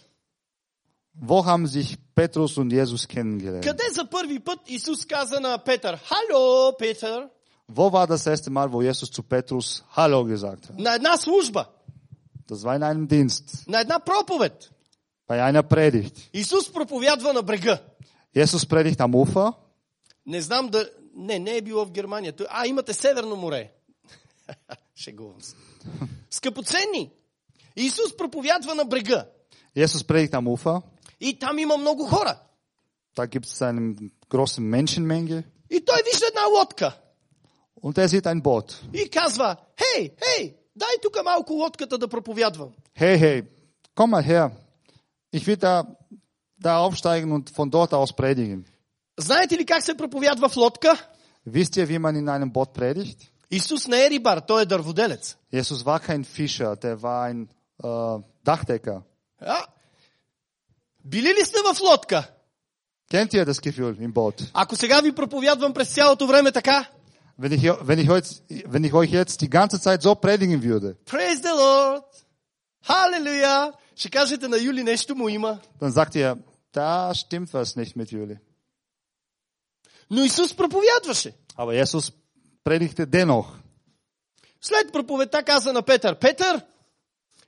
[1.25, 3.63] Wo haben sich Petrus und Jesus kennengelernt?
[3.63, 7.29] Къде за първи път Исус каза на Петър, Хало, Петър,
[7.73, 10.79] Wo war das erste Mal, wo Jesus zu Petrus Hallo gesagt hat?
[10.79, 11.67] на една служба,
[12.49, 14.71] Das war in einem Dienst, на една проповед.
[15.32, 16.30] Bei einer Predigt.
[16.34, 17.80] Исус проповядва на брега.
[18.36, 19.54] Jesus predigt am Ufer.
[20.26, 20.90] Не знам да...
[21.16, 22.34] Не, не е било в Германия.
[22.50, 23.72] А, имате Северно море.
[24.96, 25.56] Шегувам се.
[26.30, 27.12] Скъпоценни.
[27.76, 29.26] Исус проповядва на брега.
[29.78, 30.82] Jesus predigt am Ufer.
[31.20, 32.40] И там има много хора.
[33.16, 33.96] Da gibt es eine
[34.30, 35.44] große Menschenmenge.
[35.70, 36.94] И той вижда една лодка.
[37.82, 38.84] Und er sieht ein Boot.
[38.94, 42.70] И казва, хей, хей, дай тук малко лодката да проповядвам.
[43.00, 43.46] Hey, hey,
[43.96, 44.52] komm mal her.
[45.33, 45.97] Ich will da,
[46.59, 48.65] da aufsteigen und von dort aus predigen.
[49.19, 50.97] Знаете ли как се проповядва в лодка?
[51.47, 53.31] Wisst ihr, wie man in einem Boot predigt?
[53.51, 55.37] Исус не е рибар, той е дърводелец.
[55.53, 57.49] Jesus war kein Fischer, der war ein
[57.83, 59.03] äh, Dachdecker.
[59.41, 59.67] А?
[61.05, 62.29] Били ли сте в лодка?
[63.11, 64.51] Kennt ihr das Gefühl im Boot?
[64.55, 66.87] Ако сега ви проповядвам през цялото време така,
[67.39, 68.29] Wenn ich, wenn, ich heute,
[68.73, 72.05] wenn ich euch jetzt die ganze Zeit so predigen würde, Praise the Lord!
[72.87, 73.73] Халелуя!
[74.02, 75.60] Ще кажете на Юли нещо му има.
[75.82, 76.38] dann sagt ihr,
[76.74, 78.38] da stimmt was nicht mit Juli.
[80.12, 81.34] Но Исус проповядваше.
[81.58, 82.14] Aber Jesus
[82.64, 83.48] predigte dennoch.
[84.62, 86.62] След проповедта каза на Петър, Петър,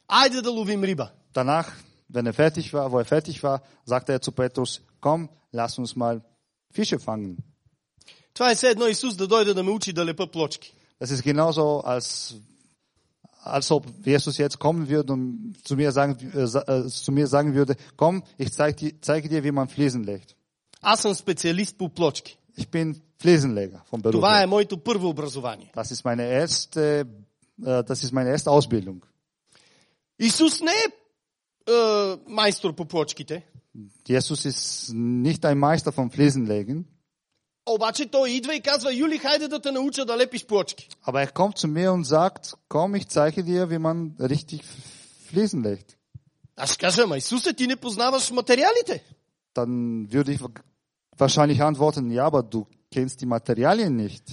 [0.08, 1.12] айде да ловим риба.
[1.34, 1.74] Danach,
[2.14, 5.96] wenn er fertig war, wo er fertig war, sagte er zu Petrus, komm, lass uns
[5.96, 6.22] mal
[6.74, 7.38] Fische fangen.
[8.34, 10.74] Това е все едно Исус да дойде да ме учи да лепа плочки.
[11.02, 12.36] Das ist genauso, als,
[13.43, 17.27] als ob Jesus jetzt kommen würde und zu mir sagen, äh, sa- äh, zu mir
[17.27, 20.35] sagen würde, komm, ich zeige dir, zeige dir, wie man Fliesen legt.
[20.83, 22.39] Аз съм специалист по плочки.
[22.59, 24.13] Ich bin Fliesenleger vom Beruf.
[24.13, 24.43] Това her.
[24.43, 25.73] е моето първо образование.
[25.77, 27.05] Das ist meine erste,
[27.63, 29.01] äh, das ist meine erste Ausbildung.
[30.19, 33.47] Исус не е, е майстор по плочките,
[34.09, 36.85] Jesus ist nicht ein Meister vom Fliesenlegen,
[37.67, 40.89] обаче той идва и казва, Юли, хайде да те науча да лепиш плочки.
[41.07, 44.63] aber er kommt zu mir und sagt, komm, ich zeige dir, wie man richtig
[45.31, 45.95] Fliesen legt.
[46.57, 49.03] Аз ще кажа, ма Исусе, ти не познаваш материалите.
[49.55, 50.41] Dann würde ich
[51.19, 54.25] wahrscheinlich antworten, ja, aber du kennst die Materialien nicht.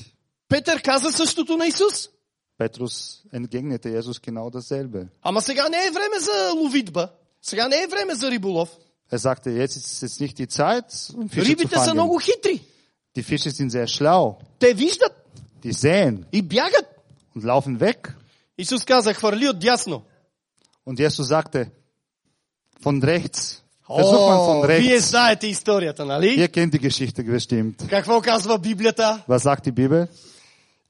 [0.49, 2.09] Петър каза същото на Исус.
[2.59, 5.07] Petrus entgegnete Jesus genau dasselbe.
[5.21, 7.09] Ама сега не е време за ловитба.
[7.41, 8.69] Сега не е време за риболов.
[9.11, 12.23] Er sagte, jetzt ist jetzt nicht die Zeit, um Fische zu Рибите са много fangen.
[12.23, 12.61] хитри.
[13.15, 14.37] Die Fische sind sehr schlau.
[14.59, 15.13] Те виждат
[15.63, 16.85] Die sehen и бягат.
[17.35, 18.13] und laufen weg.
[18.57, 20.01] Исус каза, хвърли от дясно.
[20.87, 21.71] Und Jesus sagte,
[22.83, 23.61] von rechts.
[23.89, 24.99] Versuch man von вие rechts.
[25.09, 26.27] знаете историята, нали?
[26.27, 27.87] Ihr kennt die Geschichte bestimmt.
[27.89, 29.23] Какво казва Библията?
[29.29, 30.07] Was sagt die Bibel?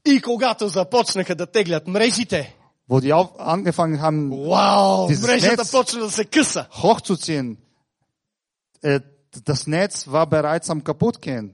[0.08, 2.56] И когато започнаха да теглят мрежите,
[2.90, 5.72] Wo die auf, angefangen haben, вау, Dieses мрежата Netz.
[5.72, 6.66] почна да се къса.
[6.72, 7.58] hochzuziehen,
[8.84, 9.02] äh,
[9.46, 11.50] das Netz war bereits am kaputtgehen.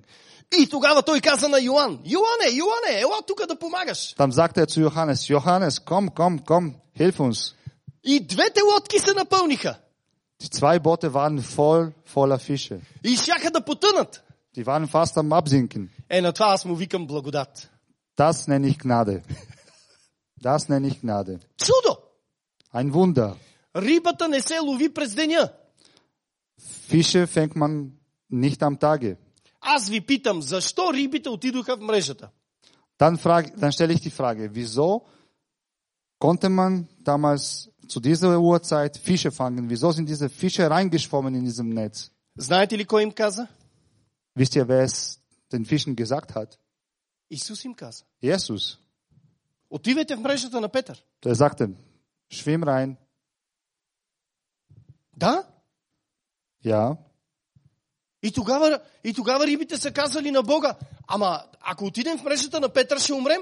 [0.60, 4.16] И тогава той каза на Йоан, Йоане, Йоане, ела тук да помагаш.
[4.18, 7.56] Dann sagte er zu Johannes, Johannes, komm, komm, komm, hilf uns.
[8.04, 9.76] И двете лодки се напълниха.
[10.42, 12.82] Die zwei Boote waren voll voller Fische.
[13.04, 14.24] И щяха да потънат.
[14.58, 15.88] Die waren fast am Absinken.
[16.10, 17.70] Е, на това аз му викам благодат.
[18.18, 19.22] Das nenne ich Gnade.
[20.44, 21.40] Das nenne ich Gnade.
[21.58, 21.98] Чудо!
[22.74, 23.36] Ein Wunder.
[23.76, 25.50] Рибата не се лови през деня.
[26.90, 27.92] Fische fängt man
[28.32, 29.18] nicht am Tage.
[29.66, 32.30] Аз ви питам, защо рибите отидоха в мрежата?
[33.00, 35.08] Dann, frage, dann stelle ich die Frage, wieso
[36.20, 39.70] konnte man damals zu dieser Uhrzeit Fische fangen?
[39.72, 42.12] Wieso sind diese Fische reingeschwommen in diesem Netz?
[42.38, 43.50] Знаете ли кой им каза?
[44.36, 45.20] Wisst ihr, wer es
[45.52, 46.60] den Fischen gesagt hat?
[47.30, 48.04] Исус им каза.
[48.22, 48.78] Jesus.
[49.70, 51.04] Отивайте в мрежата на Петър.
[51.26, 51.76] Der sagte,
[52.30, 52.98] schwimm rein.
[55.18, 55.44] Да?
[56.64, 56.98] Ja.
[58.24, 60.76] И тогава, и тогава рибите са казали на Бога,
[61.08, 63.42] ама ако отидем в мрежата на Петър, ще умрем.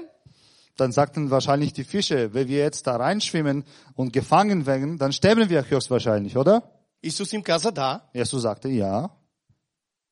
[0.78, 3.64] Dann sagten wahrscheinlich die Fische, wenn wir jetzt da reinschwimmen
[3.96, 6.62] und gefangen werden, dann sterben wir höchstwahrscheinlich, oder?
[7.02, 9.10] Исус им каза, да, Jesus sagte, ja,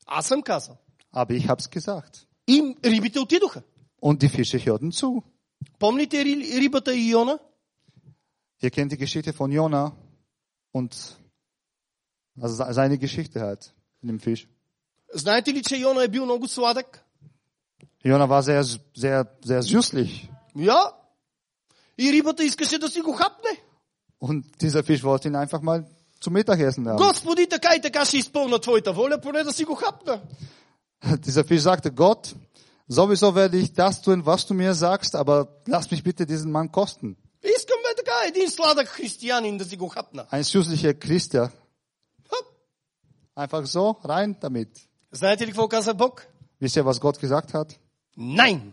[0.06, 0.76] аз съм казал.
[1.12, 2.26] aber ich hab's gesagt.
[2.46, 3.62] И рибите отидоха.
[4.02, 5.22] Und die Fische hörten zu.
[5.78, 7.38] Помните ри- рибата и Иона?
[8.62, 9.92] Ihr kennt die Geschichte von Jona
[10.72, 10.92] und
[12.40, 13.72] also se- seine Geschichte halt
[14.02, 14.46] in dem Fisch.
[15.14, 17.04] Знаете ли, че Иона е бил много сладък?
[18.04, 18.62] Jona war sehr,
[18.98, 20.92] sehr, sehr süßlich Я.
[21.98, 23.62] И рибата искаше да си го хапне.
[24.20, 25.86] und dieser Fisch wollte ihn einfach mal
[26.20, 26.96] zum Mittagessen haben.
[26.96, 30.20] Господи, така и така ще изпълна твоята воля, поне да си го хапна.
[31.04, 32.34] Dieser Fisch sagte, Gott,
[32.90, 36.72] sowieso werde ich das tun, was du mir sagst, aber lass mich bitte diesen Mann
[36.72, 37.16] kosten.
[37.42, 40.26] Искам бе така един сладък християнин да си го хапна.
[40.32, 41.50] Ein süßlicher Christ, ja.
[42.30, 42.46] Хап.
[43.36, 44.88] Einfach so, rein damit.
[45.12, 46.26] Знаете ли какво каза Бог?
[46.62, 47.78] Wisst ihr, was Gott gesagt hat?
[48.18, 48.72] Nein.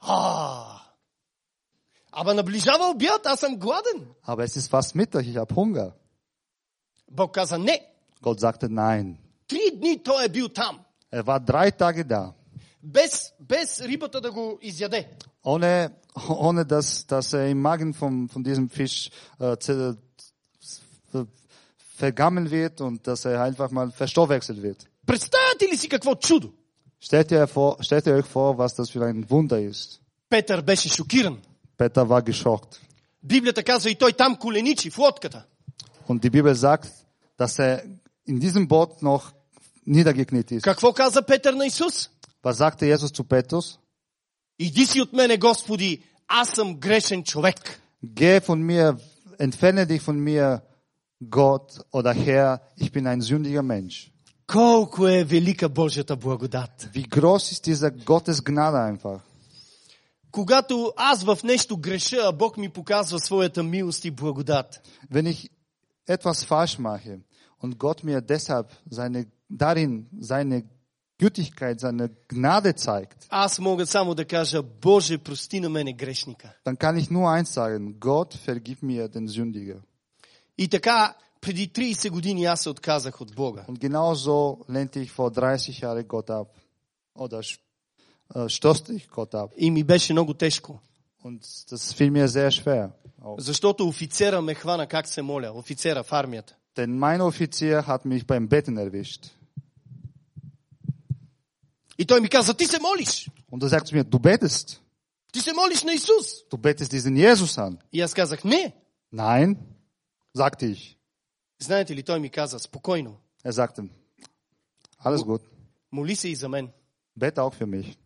[0.00, 0.78] А.
[2.12, 4.06] Ама наближава обяд, аз съм гладен.
[4.26, 5.92] Aber es ist fast Mittag, ich habe Hunger.
[7.10, 7.80] Бог каза не.
[8.22, 9.16] Gott sagte nein.
[9.48, 10.80] Три дни той е бил там.
[11.12, 12.32] Er war drei Tage da,
[12.82, 15.08] Без, без рибата да го изяде.
[15.44, 15.90] ohne,
[16.28, 19.10] ohne dass, dass er im Magen vom, von diesem Fisch
[19.40, 19.96] äh, zer-
[21.12, 21.26] ver-
[21.96, 24.86] vergammeln wird und dass er einfach mal verstoffwechselt wird.
[25.06, 26.52] Представяте ли си какво чудо?
[27.00, 30.00] Stellt ihr, vor, stellt ihr euch vor, was das für ein Wunder ist.
[30.30, 31.38] Петър беше шокиран.
[31.78, 32.78] Peter war geschockt.
[33.22, 35.44] Библията казва и той там коленичи в лодката.
[36.08, 36.90] Und die Bibel sagt,
[37.38, 37.82] dass er
[38.26, 39.32] in diesem Boot noch
[39.86, 40.60] niedergekniet ist.
[40.60, 42.10] Какво каза Петър на Исус?
[42.44, 43.78] Was sagte Jesus zu Petrus?
[44.58, 47.80] Иди си от мене, Господи, аз съм грешен човек.
[48.04, 48.96] Geh von mir,
[49.38, 50.60] entferne dich von mir,
[51.30, 54.08] Gott oder Herr, ich bin ein sündiger Mensch.
[54.46, 56.90] Колко е велика Божията благодат.
[56.94, 59.20] Wie groß ist diese Gottes Gnade einfach.
[60.30, 64.80] Когато аз в нещо греша, а Бог ми показва своята милост и благодат,
[65.12, 65.50] Wenn ich
[66.08, 67.20] etwas falsch mache
[67.62, 70.64] und Gott mir deshalb seine, darin seine
[71.18, 76.54] Gütigkeit, seine Gnade zeigt, аз мога само да кажа, Боже, прости на мене грешника.
[76.64, 79.82] dann kann ich nur eins sagen, Gott vergib mir den Sündiger.
[80.57, 83.65] И така, преди 30 години аз се отказах от Бога.
[83.69, 86.47] Und genauso lehnte ich vor 30 Jahren Gott ab.
[87.15, 87.41] Oder
[88.35, 89.51] äh, stoßte ich Gott ab.
[89.57, 90.79] И ми беше много тежко.
[91.23, 91.41] Und
[91.71, 92.89] das fiel mir sehr schwer.
[93.23, 93.39] Auch.
[93.39, 95.51] Защото офицера ме хвана как се моля.
[95.55, 96.55] Офицера в армията.
[96.77, 99.31] Denn mein Offizier hat mich beim Betten erwischt.
[101.97, 103.29] И той ми каза, ти се молиш.
[103.51, 104.79] Und er sagt zu mir, du betest.
[105.31, 106.25] Ти се молиш на Исус.
[106.51, 107.77] Du betest diesen Jesus an.
[107.93, 108.73] И аз казах, не.
[109.13, 109.57] Nein,
[110.36, 110.96] sagte ich.
[111.60, 113.16] Знаете ли, той ми каза, спокойно.
[113.44, 113.88] Er sagte,
[115.04, 115.42] alles gut,
[115.92, 116.68] Моли се и за мен.
[117.20, 117.96] bete auch für mich.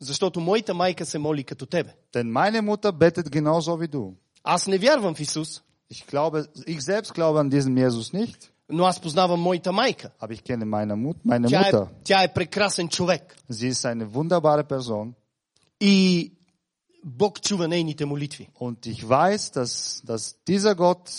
[0.00, 1.94] Защото моята майка се моли като тебе.
[2.14, 4.14] Denn meine Mutter betet genauso wie du.
[4.44, 8.84] Аз не вярвам в Исус, Ich glaube, ich selbst glaube an diesen Jesus nicht, но
[8.84, 10.10] аз познавам моята майка.
[10.20, 11.88] aber ich kenne meine, Mut, meine Тя е, Mutter.
[12.04, 13.36] тя е прекрасен човек.
[13.50, 15.12] Sie ist eine wunderbare Person
[15.80, 16.32] И
[18.58, 21.10] und ich weiß, dass, dass dieser Gott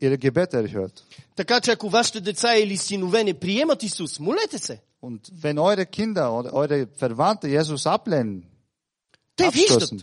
[0.00, 1.04] ihre Gebete erhört.
[1.36, 4.80] Така че ако вашите деца или синове не приемат Исус, молете се.
[5.02, 8.42] Und wenn eure Kinder oder eure Verwandte Jesus ablehnen,
[9.36, 9.82] Те виждат.
[9.82, 10.02] abstoßen,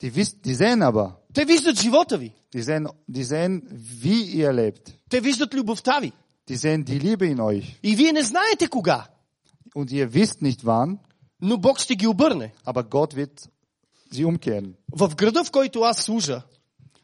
[0.00, 2.32] die, wiss- die sehen aber, Те виждат живота ви.
[2.54, 3.62] die sehen, die sehen,
[4.02, 4.92] wie ihr lebt.
[5.10, 6.12] Те виждат любовта ви.
[6.48, 7.64] Die sehen die Liebe in euch.
[7.82, 9.08] И вие не знаете кога,
[9.74, 10.98] Und ihr wisst nicht wann,
[11.40, 12.52] но Бог ще ги обърне.
[12.64, 13.48] aber Gott wird
[14.13, 14.73] sie umkehren.
[14.91, 16.41] В града, в който аз служа,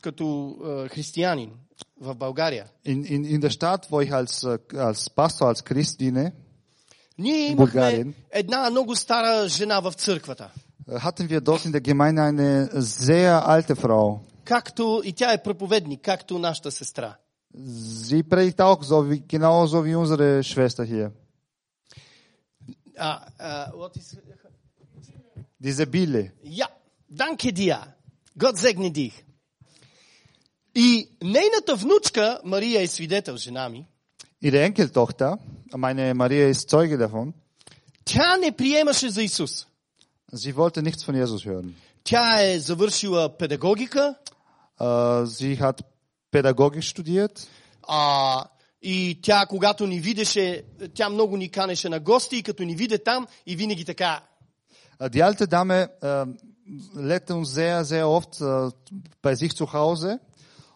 [0.01, 1.51] като е, християнин
[2.01, 5.99] в България, In, in, in der Stadt, wo ich als, äh, als Pastor, als Christ
[5.99, 6.31] diene,
[7.17, 10.49] ние имахме една много стара жена в църквата.
[10.89, 14.19] äh, hatten wir dort in der Gemeinde eine sehr alte Frau.
[14.45, 17.15] Както и тя е проповедник, както нашата сестра.
[18.09, 21.11] Sie predigt auch so wie, genauso wie unsere Schwester hier.
[22.97, 24.17] А, а, what is...
[25.59, 26.31] Diese Bille.
[26.43, 26.67] Ja,
[27.10, 27.78] danke dir.
[28.37, 29.12] Gott segne dich.
[30.76, 33.87] И нейната внучка, Мария е свидетел, жена ми,
[34.44, 35.38] Ihre Enkeltochter,
[35.72, 37.32] meine Maria ist Zeuge davon,
[38.04, 39.66] тя не приемаше за Исус.
[40.34, 41.72] sie wollte nichts von Jesus hören.
[42.04, 44.14] Тя е завършила педагогика
[44.80, 45.80] Äh, sie hat
[46.32, 47.46] Pädagogik studiert
[47.88, 48.44] а,
[48.82, 50.62] и тя, когато ни видеше,
[50.94, 54.22] тя много ни канеше на гости и като ни виде там и винаги така,
[55.00, 56.26] Äh, Die alte Dame äh,
[56.94, 58.70] lädt uns sehr, sehr oft äh,
[59.22, 60.20] bei sich zu Hause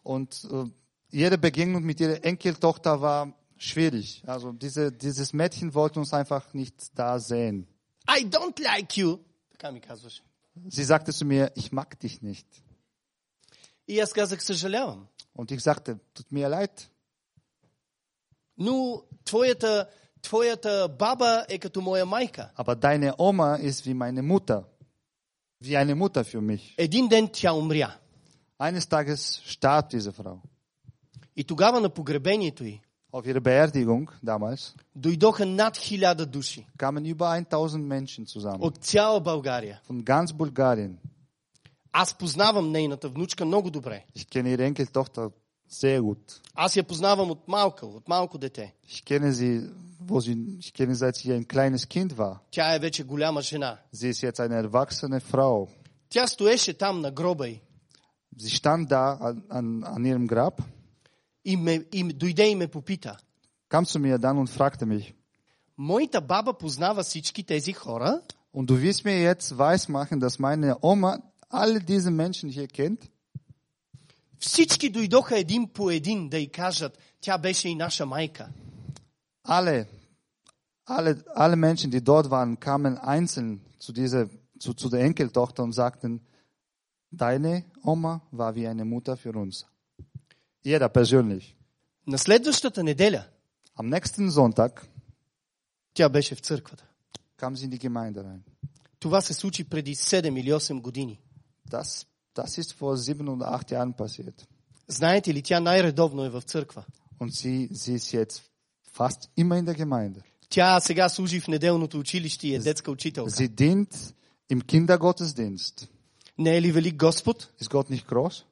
[0.03, 0.65] und äh,
[1.11, 4.23] jede Begegnung mit ihrer Enkeltochter war schwierig.
[4.27, 7.67] Also diese, dieses Mädchen wollte uns einfach nicht da sehen.
[8.09, 9.19] I don't like you.
[9.53, 10.23] Така ми казваше.
[10.71, 12.47] Sie sagte zu mir, ich mag dich nicht.
[13.89, 15.07] И аз казах, съжалявам.
[15.35, 16.89] Und ich sagte, tut mir leid,
[18.59, 19.89] Но твоята,
[20.23, 22.51] твоята баба е като моя майка.
[22.57, 24.65] aber deine Oma ist wie meine Mutter.
[25.64, 26.74] Wie eine Mutter für mich.
[26.78, 27.96] Един ден тя умря.
[28.60, 30.40] Eines Tages starb diese Frau.
[31.36, 32.80] И тогава на погребението й
[33.14, 38.60] Auf ihre Beerdigung damals дойдоха над хиляда души kamen über 1000 Menschen zusammen.
[38.62, 39.82] от цяла България.
[39.90, 40.96] Von ganz Bulgarien.
[41.92, 44.06] Аз познавам нейната внучка много добре.
[44.18, 45.32] Ich kenne ihre Enkeltochter
[45.70, 46.42] sehr gut.
[46.56, 48.74] Аз я познавам от малка, от малко дете.
[48.88, 52.40] Ich kenne sie, wo sie, ich kenne seit sie ein kleines Kind war.
[52.52, 53.80] Тя е вече голяма жена.
[53.94, 55.70] Sie ist jetzt eine erwachsene Frau.
[56.10, 57.62] Тя стоеше там на гроба й
[58.38, 60.62] Sie stand da an, an, an ihrem Grab,
[61.44, 63.18] и, ме, и дойде и ме попита.
[63.70, 65.14] kam zu mir dann und fragte mich,
[65.78, 68.22] Моята баба познава всички тези хора
[68.54, 73.10] und du willst mir jetzt weismachen, dass meine Oma alle diese Menschen hier kennt?
[74.43, 78.49] Всички дойдоха един по един да й кажат, тя беше и наша майка.
[79.49, 79.87] Alle,
[80.87, 84.29] alle, alle Menschen, die dort waren, kamen einzeln zu dieser,
[84.63, 86.21] zu, zu der Enkeltochter und sagten,
[87.13, 89.55] deine Oma war wie eine Mutter für uns.
[90.65, 91.55] Jeder persönlich.
[92.07, 93.25] На следващата неделя
[93.77, 94.87] Am nächsten Sonntag
[95.95, 96.85] тя беше в църквата.
[97.39, 98.43] kam sie in die Gemeinde rein.
[98.99, 101.21] Това се случи преди 7 или 8 години.
[101.71, 104.47] Das, das ist vor sieben oder acht Jahren passiert.
[104.89, 106.85] Знаете ли, тя най-редовно е в църква.
[107.21, 108.43] Und sie, sie ist jetzt
[108.97, 110.23] fast immer in der Gemeinde.
[110.51, 113.31] Тя сега служи в неделното училище и е детска учителка.
[113.31, 114.15] Sie dient
[114.53, 115.89] im Kindergottesdienst.
[116.39, 117.49] Не е ли велик Господ?
[117.63, 118.45] Ist Gott nicht groß?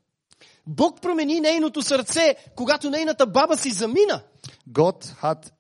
[0.67, 4.23] Бог промени нейното сърце, когато нейната баба си замина.
[4.71, 5.53] Gott hat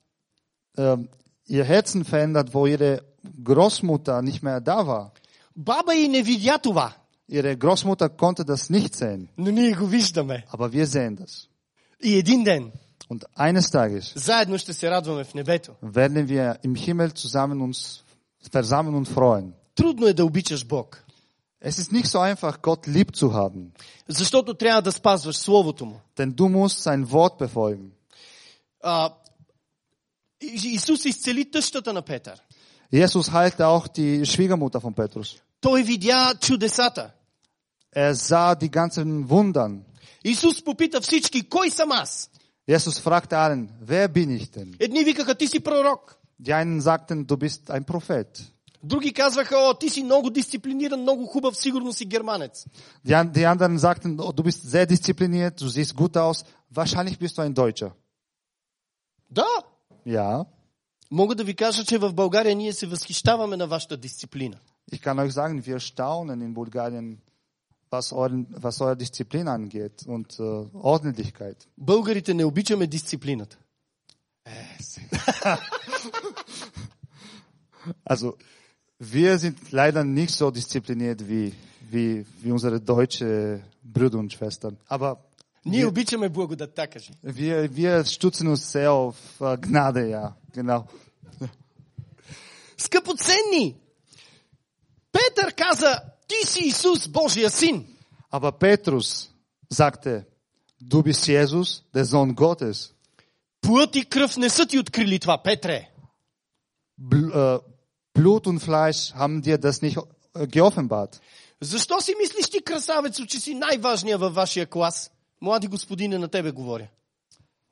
[0.78, 1.08] ähm,
[1.48, 3.00] ihr Herzen verändert, wo ihre
[3.42, 5.10] Großmutter nicht mehr da war.
[5.56, 6.94] Баба и не видя това,
[7.30, 10.44] Ihre Großmutter konnte das nicht sehen, но ние го виждаме.
[10.52, 11.48] aber wir sehen das.
[12.04, 12.72] И един ден
[13.10, 15.72] Und eines Tages заедно ще се радваме в небето.
[15.84, 18.02] werden wir im Himmel zusammen uns
[18.52, 19.52] versammeln und freuen.
[19.74, 21.02] Трудно е да обичаш Бог,
[21.64, 23.66] Es ist nicht so einfach, Gott lieb zu haben,
[24.08, 26.00] защото трябва да спазваш Словото Му.
[26.18, 27.90] denn du musst sein Wort befolgen.
[28.82, 29.14] А,
[30.42, 32.40] И- Исус изцели тъщата на Петър.
[32.92, 35.40] Jesus heilte auch die Schwiegermutter von Petrus.
[35.60, 37.10] Той видя чудесата.
[37.96, 39.84] Er sah die ganzen Wundern.
[40.24, 42.30] Исус попита всички, кой съм аз?
[42.68, 44.76] Jesus fragte allen, wer bin ich denn?
[44.80, 46.18] Едни викаха, ти си пророк.
[46.42, 48.42] Die einen sagten, du bist ein Prophet.
[48.82, 52.66] Други казваха, о, ти си много дисциплиниран, много хубав, сигурно си германец.
[53.06, 57.18] Die, an- die anderen sagten, oh, du bist sehr diszipliniert, du siehst gut aus, wahrscheinlich
[57.18, 57.90] bist du ein Deutscher.
[59.30, 59.46] Да.
[60.06, 60.44] Ja,
[61.10, 64.56] Мога да ви кажа, че в България ние се възхищаваме на вашата дисциплина.
[64.92, 67.16] ich kann euch sagen, wir staunen in Bulgarien,
[67.90, 70.42] was, euren, was eure Disziplin angeht und äh,
[70.74, 71.66] Ordentlichkeit.
[71.76, 73.56] Българите не обичаме дисциплината.
[78.04, 78.36] Also
[78.98, 81.52] wir sind leider nicht so diszipliniert wie,
[81.90, 84.76] wie, wie unsere deutsche Brüder und Schwestern.
[84.88, 85.18] Aber
[85.64, 87.12] Ние обичаме благодатта, кажи.
[87.22, 90.86] wir, wir stützen uns sehr auf äh, Gnade, ja, genau.
[92.78, 93.76] Скъпоценни!
[95.12, 97.86] Петър каза, ти си Исус, Божия син.
[98.32, 99.30] Aber Petrus
[99.72, 100.24] sagte,
[100.80, 102.92] du bist Jesus, der Sohn Gottes.
[103.60, 105.90] Плът и кръв не са ти открили това, Петре.
[107.00, 107.60] Bl äh,
[108.18, 111.20] Blut und Fleisch haben dir das nicht äh, geoffenbart.
[111.60, 115.10] Защо си мислиш ти, красавецо, че си най-важния във вашия клас?
[115.40, 116.88] Млади господине, на тебе говоря.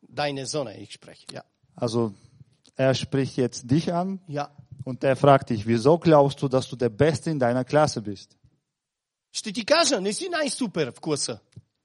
[0.08, 1.26] Дай не зона, ich spreche.
[1.32, 1.42] Ja.
[1.76, 2.12] Also
[2.76, 4.46] er spricht jetzt dich an Ja.
[4.84, 8.28] und er fragt dich, wieso glaubst du, dass du der Beste in deiner Klasse bist?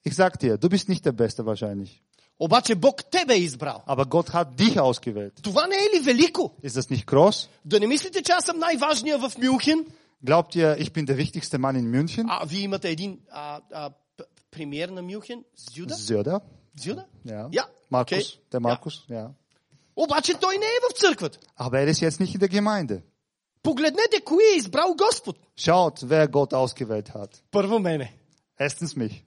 [0.05, 2.01] Ich sag dir, du bist nicht der Beste wahrscheinlich.
[2.39, 3.84] Обаче Бог тебе е избрал.
[3.88, 5.41] Aber Gott hat dich ausgewählt.
[5.41, 6.51] Това не е ли велико?
[6.63, 7.47] Ist das nicht groß?
[7.65, 9.86] Да не мислите, че аз съм най-важния в Мюнхен?
[10.25, 12.25] Glaubt ihr, ich bin der wichtigste Mann in München?
[12.30, 15.43] А вие имате един а, а, п- премиер на Мюнхен,
[15.75, 15.93] Зюда?
[15.93, 16.41] Söder?
[16.80, 17.05] Зюда?
[17.25, 17.49] Ja.
[17.51, 17.65] Ja.
[17.91, 18.39] Markus, okay.
[18.51, 19.30] der Markus, ja.
[19.95, 21.39] Обаче той не е в църквата.
[21.59, 23.01] Aber er ist jetzt nicht in der Gemeinde.
[23.63, 25.38] Погледнете, кои е избрал Господ.
[25.57, 27.41] Schaut, wer Gott ausgewählt hat.
[27.51, 28.13] Първо мене.
[28.61, 29.23] Erstens mich.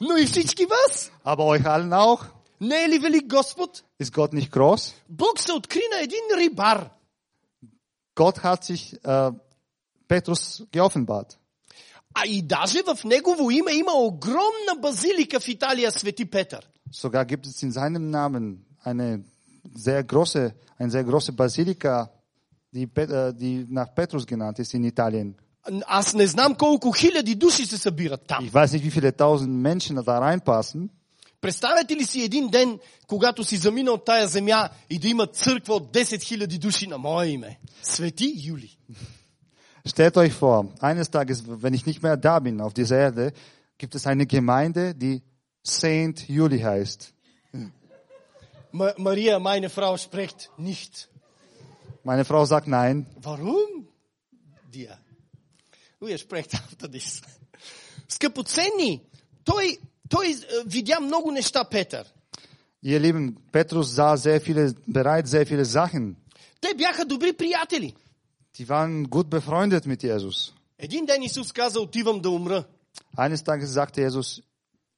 [0.00, 1.10] Но и всички вас.
[1.24, 2.24] Aber euch allen auch.
[2.60, 3.84] Не е ли велик Господ?
[4.02, 4.94] Ist Gott nicht groß?
[5.08, 6.90] Бог се откри на един рибар.
[8.14, 9.32] Gott hat sich äh,
[10.08, 11.36] Petrus geoffenbart.
[12.14, 16.66] А и даже в негово име има огромна базилика в Италия, Свети Петър.
[16.92, 19.24] Sogar gibt es in seinem Namen eine
[19.74, 22.10] sehr große, eine sehr große Basilika,
[22.74, 25.34] die, Pet- äh, die nach Petrus genannt ist in Italien.
[25.86, 28.44] Аз не знам колко хиляди души се събират там.
[28.44, 30.88] Ich weiß nicht, wie viele tausend Menschen da reinpassen.
[31.40, 35.74] Представете ли си един ден, когато си замина от тая земя и да има църква
[35.74, 37.58] от 10 000 души на мое име?
[37.82, 38.78] Свети Юли.
[39.88, 43.32] Stellt euch vor, eines Tages, wenn ich nicht mehr da bin auf dieser Erde,
[43.78, 45.22] gibt es eine Gemeinde, die
[45.62, 47.00] Saint Juli heißt.
[48.72, 51.08] Ма, Мария, meine Frau spricht nicht.
[52.04, 53.06] Meine Frau sagt nein.
[53.22, 53.88] Warum?
[54.72, 54.96] Dir.
[56.00, 57.22] Вие sprecht after this.
[58.08, 59.02] Скъпоценни,
[59.44, 60.34] той, той е,
[60.66, 62.04] видя много неща, Петър.
[62.84, 66.16] Ihr Lieben, Petrus sah sehr viele, bereits sehr viele Sachen.
[66.60, 67.94] Те бяха добри приятели.
[68.58, 70.52] Die waren gut befreundet mit Jesus.
[70.78, 72.64] Един ден Исус каза, отивам да умра.
[73.16, 74.42] Eines Tages sagte Jesus,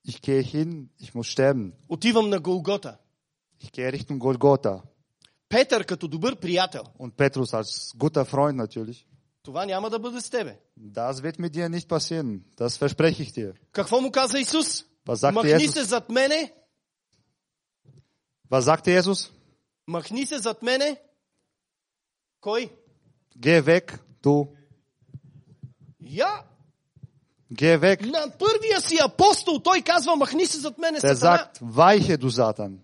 [0.04, 1.72] ich gehe hin, ich muss sterben.
[1.88, 2.98] Отивам на Голгота.
[3.58, 4.82] Ich gehe Richtung Golgotha.
[5.49, 6.83] Петър като добър приятел.
[6.99, 9.05] Und Petrus als guter Freund natürlich.
[9.43, 10.59] Това няма да бъде с тебе.
[10.79, 12.41] Das wird mit dir nicht passieren.
[12.57, 13.53] Das verspreche ich dir.
[13.71, 14.83] Какво му каза Исус?
[15.07, 15.73] Was sagte Махни Jesus?
[15.73, 16.53] се зад мене.
[18.51, 19.31] Was sagte Jesus?
[19.87, 21.01] Махни се зад мене.
[22.41, 22.71] Кой?
[23.39, 24.47] Geh weg, du.
[26.01, 26.43] Я.
[27.53, 28.05] Geh weg.
[28.05, 31.37] На първия си апостол той казва, махни се зад мене, Der сатана.
[31.37, 32.77] sagt, weiche du Satan.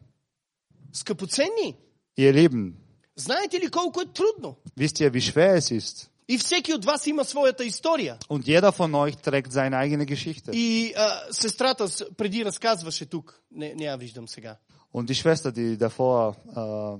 [0.93, 1.77] Скъпоценни,
[2.18, 2.72] Ihr Lieben,
[3.16, 4.56] знаете ли колко е трудно?
[4.78, 6.08] wisst ihr, wie schwer es ist?
[6.30, 8.18] И всеки от вас има своята история.
[8.28, 10.50] Und jeder von euch trägt seine eigene Geschichte.
[10.52, 14.56] И а, сестрата с- преди разказваше тук, не, не я виждам сега.
[14.92, 16.98] Und die Schwester, die davor äh,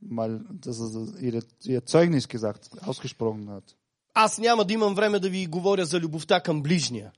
[0.00, 3.74] mal das ist ihre, ihr Zeugnis gesagt, ausgesprochen hat.
[4.14, 7.12] Аз няма да имам време да ви говоря за любовта към ближния.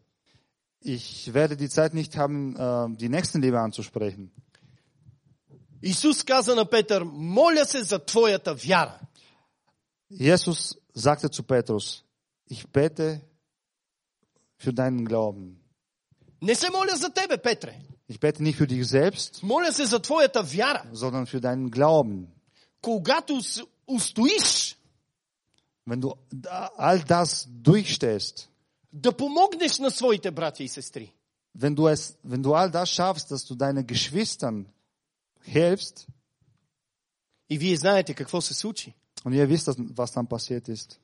[0.85, 4.31] Ich werde die Zeit nicht haben, äh, die Nächstenliebe anzusprechen.
[5.83, 8.99] Исус каза на Петър, моля се за твоята вяра.
[10.13, 12.05] Jesus sagte zu Petrus,
[12.51, 13.21] ich bete
[14.61, 15.57] für deinen Glauben.
[16.43, 17.81] Не се моля за тебе, Петре.
[18.11, 20.83] Ich bete nicht für dich selbst, Моля се за твоята вяра.
[20.95, 22.27] sondern für deinen Glauben.
[22.81, 24.77] Когато с- устоиш,
[25.89, 28.49] Wenn du da- all das durchstehst,
[28.93, 31.13] да помогнеш на своите братя и сестри.
[31.59, 34.67] wenn du es, wenn du all das schaffst, dass du deinen Geschwistern
[35.48, 36.08] hilfst,
[37.50, 38.94] И вие знаете какво се случи.
[39.26, 41.00] und ihr wisst, was dann passiert ist.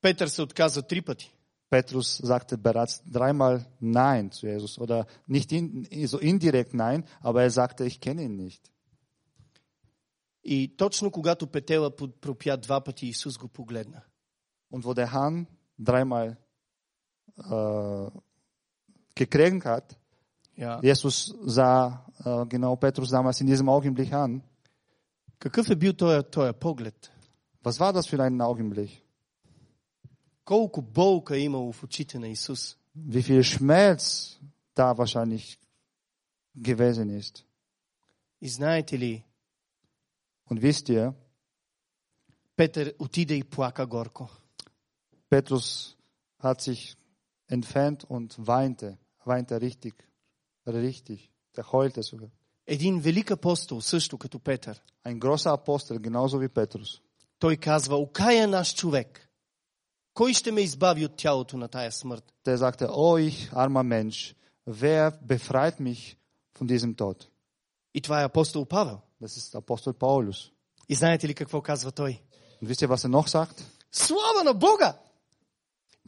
[0.00, 1.34] Петър се отказа три пъти.
[1.70, 7.50] Petrus sagte bereits dreimal Nein zu Jesus oder nicht in, so indirekt Nein, aber er
[7.50, 8.70] sagte, ich kenne ihn nicht.
[10.44, 14.02] И точно когато петела пропя два пъти, Исус го погледна.
[14.70, 15.46] Und wo der Hahn
[15.78, 16.36] dreimal
[17.36, 18.10] äh,
[19.14, 19.96] gekriegt hat,
[20.57, 20.79] Я.
[20.83, 24.41] Jesus sah äh, genau Petrus damals in diesem Augenblick an.
[25.39, 27.11] Какъв е бил този, този поглед?
[27.63, 29.01] Was war das für ein Augenblick?
[30.45, 32.77] Колко болка е имало в очите на Исус.
[33.07, 34.39] Wie viel Schmerz
[34.75, 35.59] da wahrscheinlich
[36.57, 37.45] gewesen ist.
[38.41, 39.23] И знаете ли,
[40.49, 41.13] Und wisst ihr,
[42.55, 44.29] Петър отиде и плака горко.
[45.29, 45.95] Petrus
[46.39, 46.97] hat sich
[47.47, 49.93] entfernt und weinte, weinte richtig,
[50.72, 51.30] Richtig.
[51.56, 52.28] Der heulte sogar.
[52.66, 57.00] Един велик апостол, също като Петър, Ein großer Apostel, genauso wie Petrus.
[57.38, 59.28] той казва, окая наш човек.
[60.14, 62.32] Кой ще ме избави от тялото на тая смърт?
[62.46, 64.34] Der sagte, oh ich, armer Mensch,
[64.68, 66.16] wer befreit mich
[66.58, 67.26] von diesem Tod?
[67.94, 68.98] И това е апостол Павел.
[69.22, 70.50] Das ist Apostel Paulus.
[70.88, 72.22] И знаете ли какво казва той?
[72.62, 73.62] Und wisst ihr, was er noch sagt?
[73.92, 74.98] Слава на Бога!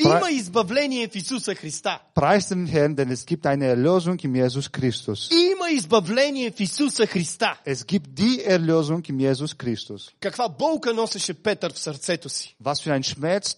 [0.03, 1.99] Пра- Има избавление в Исуса Христа.
[2.15, 5.29] Preist den Herrn, denn es gibt eine Erlösung in Jesus Christus.
[5.31, 7.57] Има избавление в Исуса Христа.
[7.65, 10.09] Es gibt die Erlösung in Jesus Christus.
[10.19, 12.55] Каква болка носеше Петър в сърцето си.
[12.63, 13.57] Was für ein Schmerz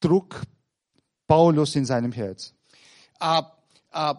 [0.00, 0.42] trug
[1.28, 2.52] Paulus in seinem Herz.
[3.20, 3.46] А,
[3.90, 4.14] а,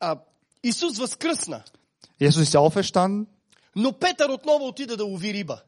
[0.00, 0.16] а,
[0.64, 1.62] Исус възкръсна,
[2.20, 3.26] Jesus ist auferstanden
[3.76, 5.62] но Петър отново отида да лови риба.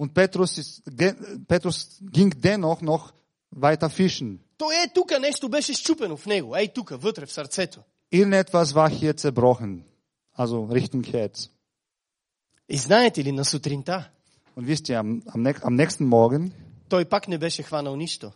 [0.00, 1.16] und Petrus, ist, ge-
[1.48, 3.12] Petrus ging dennoch noch
[3.56, 4.36] weiter fischen.
[4.58, 6.56] Той е тук, нещо беше щупено в него.
[6.56, 7.80] Ей тук, вътре в сърцето.
[8.12, 9.80] Irgendetwas war hier zerbrochen,
[10.38, 11.50] also Richtung Herz.
[12.68, 14.10] И знаете ли, на сутринта
[14.56, 16.50] Und wisst ihr, am, am, näch- am nächsten Morgen,
[16.88, 18.32] той пак не беше хванал нищо.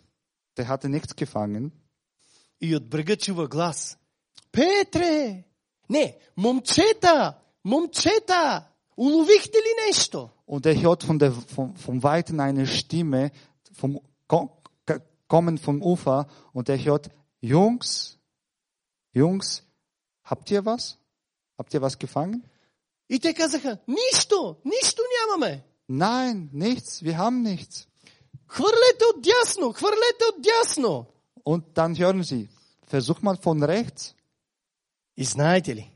[0.58, 1.70] der hatte nichts gefangen.
[2.60, 3.98] И от брега чува глас.
[4.52, 5.44] Петре!
[5.90, 7.34] Не, момчета!
[7.64, 8.64] Момчета!
[8.96, 10.28] Уловихте ли нещо?
[10.48, 13.30] Und er hört von der, vom, vom Weiten eine Stimme
[13.72, 13.98] vom,
[14.28, 14.57] ko- k-
[15.28, 18.18] kommen vom Ufer und er hört, Jungs,
[19.12, 19.62] Jungs,
[20.24, 20.98] habt ihr was?
[21.58, 22.42] Habt ihr was gefangen?
[23.08, 25.62] И те казаха, нищо, нищо нямаме.
[25.88, 27.86] Nein, nichts, wir haben nichts.
[28.46, 31.06] Хвърлете от дясно, хвърлете от дясно.
[31.44, 32.48] Und dann hören sie,
[32.86, 34.14] versuch mal von rechts.
[35.16, 35.90] И знаете ли,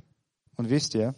[0.57, 1.15] Und wisst ihr,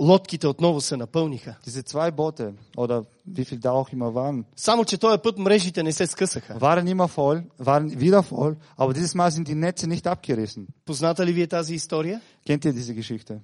[0.00, 1.56] лодките отново се напълниха.
[1.66, 5.82] diese zwei Boote oder wie viel da auch immer waren, Само, че този път мрежите
[5.82, 6.54] не се скъсаха.
[6.58, 10.66] waren immer voll, waren wieder voll, aber dieses Mal sind die Netze nicht abgerissen.
[10.84, 12.20] Позната ли ви е тази история?
[12.46, 13.38] Kennt ihr diese Geschichte?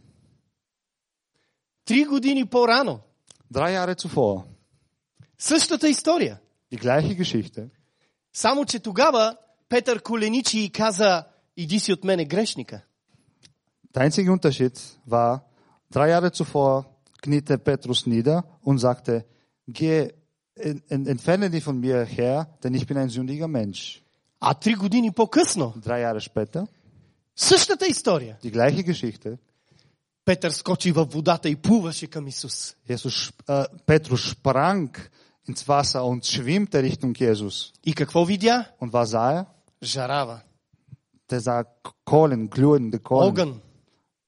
[1.84, 3.00] Три години по-рано.
[3.54, 4.42] Drei Jahre zuvor,
[5.38, 6.38] Същата история.
[6.72, 7.68] die gleiche Geschichte.
[8.32, 9.36] Само, че тогава
[9.68, 11.24] Петър коленичи и каза,
[11.56, 12.82] иди си от мене грешника.
[13.94, 15.40] Der einzige Unterschied war,
[15.94, 16.84] drei Jahre zuvor
[17.22, 19.24] kniete Petrus nieder und sagte,
[19.68, 20.10] geh,
[20.56, 24.02] en- en- entferne dich von mir her, denn ich bin ein sündiger Mensch.
[24.42, 26.66] А три години по-късно, Drei Jahre später,
[27.36, 28.38] същата история.
[28.42, 29.38] die gleiche Geschichte.
[30.24, 32.74] Петър скочи във водата и плуваше към Исус.
[32.88, 34.90] Jesus, äh, Petrus sprang
[35.48, 37.72] ins Wasser und schwimmte Richtung Jesus.
[37.84, 38.64] И какво видя?
[38.80, 39.46] Und was sah er?
[39.82, 40.40] Жарава.
[41.30, 41.64] Der sah
[42.04, 43.60] Kohlen, glühende Kohlen, Огън.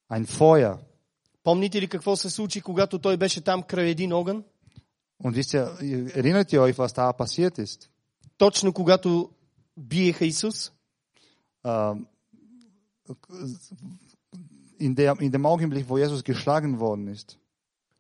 [0.09, 0.78] ein Feuer.
[1.47, 4.45] Помните ли какво се случи, когато той беше там край един огън?
[5.24, 5.64] Und wisst ihr,
[6.18, 7.89] erinnert ihr euch, was da passiert ist?
[8.39, 9.30] Точно когато
[9.76, 10.72] биеха Исус?
[11.64, 12.07] Ähm,
[14.80, 17.39] in, der, in dem Augenblick, wo Jesus geschlagen worden ist,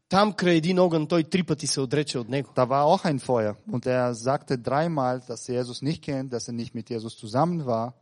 [0.08, 2.50] Там край един огън той три пъти се отрече от него.
[2.56, 3.54] da war auch ein Feuer.
[3.72, 7.64] Und er sagte dreimal, dass er Jesus nicht kennt, dass er nicht mit Jesus zusammen
[7.66, 7.92] war.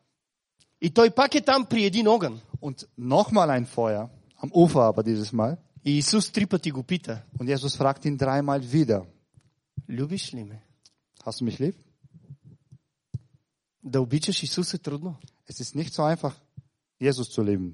[0.81, 2.41] И той пак е там при един огън.
[2.61, 4.09] Und nochmal ein Feuer,
[4.43, 5.57] am Ufer aber dieses Mal.
[5.85, 9.07] И Исус три пъти го пита, Und Jesus fragt ihn dreimal wieder,
[9.89, 10.62] любиш ли ме?
[11.24, 11.74] hast du mich lieb?
[13.85, 15.16] Да обичаш Исус е трудно.
[15.49, 16.35] Es ist nicht so einfach,
[17.01, 17.72] Jesus zu lieben.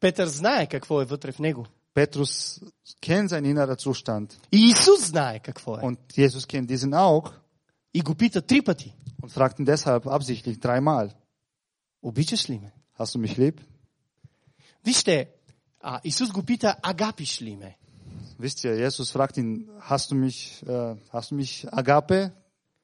[0.00, 1.66] Петър знае какво е вътре в него.
[1.94, 2.62] Petrus
[3.00, 4.34] kennt seinen innerer Zustand.
[4.52, 5.80] И Исус знае какво е.
[5.80, 7.32] Und Jesus kennt diesen auch
[7.94, 8.94] И го пита три пъти.
[9.22, 11.10] und fragt ihn deshalb absichtlich dreimal,
[12.02, 12.72] Обичаш ли ме?
[12.98, 13.60] hast du mich lieb?
[14.84, 15.28] Вижте,
[15.80, 17.76] а, Исус го пита, агапиш ли ме?
[18.38, 22.32] Wisst ihr, Jesus fragt ihn, hast du mich, äh, hast du mich Agape?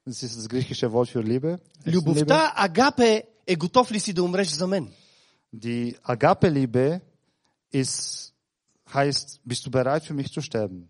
[0.04, 1.60] Das ist das griechische Wort für Liebe.
[1.84, 1.90] Nächstenliebe.
[1.90, 4.92] Любовта, агапе, е готов ли си да умреш за мен?
[5.54, 7.00] Die Agape-Liebe
[7.72, 8.32] ist,
[8.94, 10.88] heißt, bist du bereit für mich zu sterben?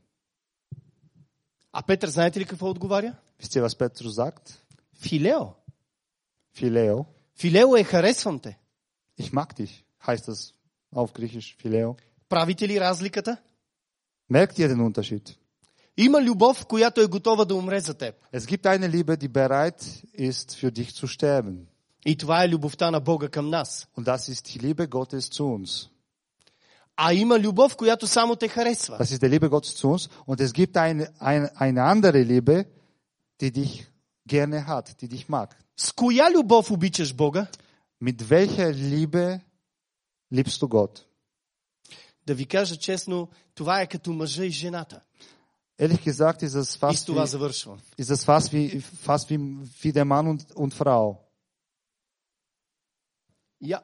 [1.72, 3.14] А Петър, знаете ли какво отговаря?
[3.42, 4.52] Wisst ihr, was Petrus sagt?
[4.94, 5.54] Филео.
[6.56, 7.06] Phileo.
[7.36, 8.58] Филео е харесвам те.
[9.18, 10.53] Ich mag dich, heißt das
[10.94, 11.96] auf Griechisch Phileo.
[12.28, 13.36] Правите ли разликата?
[14.30, 15.36] Merkt ihr den Unterschied?
[15.96, 18.14] Има любов, която е готова да умре за теб.
[18.32, 21.66] Es gibt eine Liebe, die bereit ist, für dich zu sterben.
[22.06, 23.88] И това е любовта на Бога към нас.
[23.96, 25.88] Und das ist die Liebe Gottes zu uns.
[26.96, 28.98] А има любов, която само те харесва.
[28.98, 30.08] Das ist die Liebe Gottes zu uns.
[30.26, 32.66] Und es gibt eine, eine, eine andere Liebe,
[33.40, 33.86] die dich
[34.26, 35.56] gerne hat, die dich mag.
[35.76, 37.46] С коя любов обичаш Бога?
[38.00, 39.40] Mit welcher Liebe
[40.31, 41.05] liebst du Gott?
[42.25, 45.01] Да ви кажа честно, това е като мъжа и жената.
[45.79, 49.39] Ehrlich gesagt ist es fast wie, ist es fast wie, fast wie,
[49.81, 51.17] wie der Mann und, und Frau.
[53.61, 53.81] Я.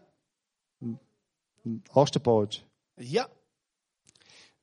[1.94, 2.66] Още повече.
[3.02, 3.28] Я.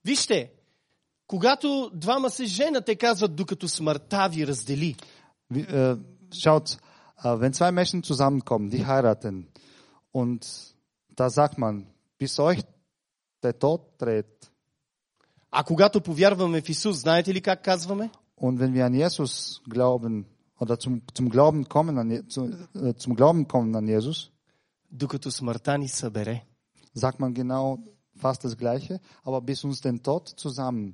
[0.05, 0.53] Вижте,
[1.27, 4.97] когато двама се женят, те казват, докато смъртта ви раздели.
[5.53, 5.99] Äh,
[6.31, 6.79] schaut,
[7.25, 9.37] äh, wenn zwei Menschen zusammenkommen, die heiraten,
[10.13, 10.43] und
[11.18, 11.86] da sagt man,
[12.20, 12.62] bis euch
[13.44, 14.50] der Tod dreht.
[15.52, 18.10] А когато повярваме в Исус, знаете ли как казваме?
[18.42, 20.26] Und wenn wir an Jesus glauben
[20.60, 22.42] oder zum, zum Glauben kommen an, Je- zu,
[22.76, 24.30] äh, zum Glauben kommen an Jesus,
[24.92, 26.46] Докато смъртта ни събере.
[26.98, 27.78] sagt man genau
[28.22, 30.94] fast das Gleiche, aber bis uns den Tod zusammen,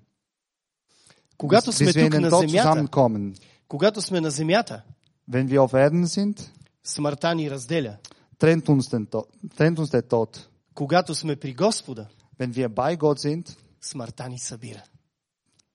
[1.37, 3.35] Когато bis, сме bis wir in тук den на Tod земята, zusammenkommen,
[3.67, 4.81] когато сме на земята,
[5.29, 6.49] wenn wir auf Erden sind,
[6.83, 7.97] смъртта ни разделя.
[8.38, 10.48] Trennt uns, der Tod.
[10.74, 12.06] Когато сме при Господа,
[12.38, 14.82] Wenn wir bei Gott sind, смъртта ни събира.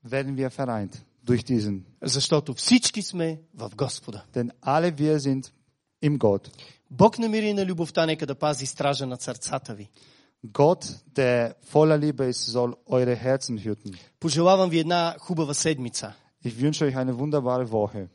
[0.05, 1.79] werden wir vereint durch diesen.
[2.03, 4.23] Защото всички сме в Господа.
[4.35, 5.51] Denn alle wir sind
[6.03, 6.49] im Gott.
[6.91, 9.89] Бог на мира и на любовта нека да пази стража над сърцата ви.
[10.47, 10.85] Gott,
[11.15, 13.97] der voller Liebe ist, soll eure Herzen hüten.
[14.19, 16.13] Пожелавам ви една хубава седмица.
[16.45, 18.07] Ich wünsche euch eine wunderbare Woche.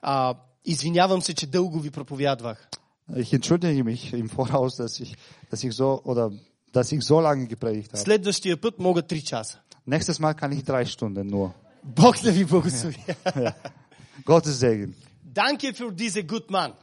[0.00, 2.68] А, извинявам се, че дълго ви проповядвах.
[3.15, 5.15] Ich entschuldige mich im Voraus, dass ich,
[5.49, 6.31] dass ich so oder
[6.73, 8.01] dass ich so lange gepredigt habe.
[8.01, 9.59] Следващия път мога 3 часа.
[9.85, 11.53] Nächstes Mal kann ich drei Stunden nur.
[11.83, 13.05] Бог да ви благослови.
[14.25, 14.93] Gottes Segen.
[15.23, 16.73] Danke für diese good man.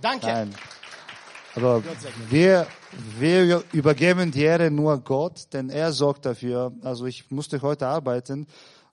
[0.00, 0.26] Danke.
[0.26, 0.54] Nein.
[1.56, 1.82] Aber
[2.30, 2.66] wir,
[3.18, 6.72] wir übergeben die Ehre nur Gott, denn er sorgt dafür.
[6.82, 8.46] Also ich musste heute arbeiten.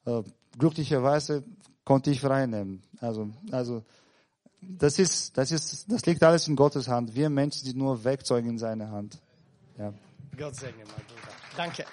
[0.05, 0.23] Äh,
[0.57, 1.43] Glücklicherweise
[1.83, 2.83] konnte ich frei nehmen.
[2.99, 3.83] Also, also,
[4.60, 7.14] das ist, das ist, das liegt alles in Gottes Hand.
[7.14, 9.18] Wir Menschen sind nur Werkzeuge in seiner Hand.
[9.78, 9.92] Ja.
[10.36, 11.34] Gott segne, mein Bruder.
[11.56, 11.84] Danke.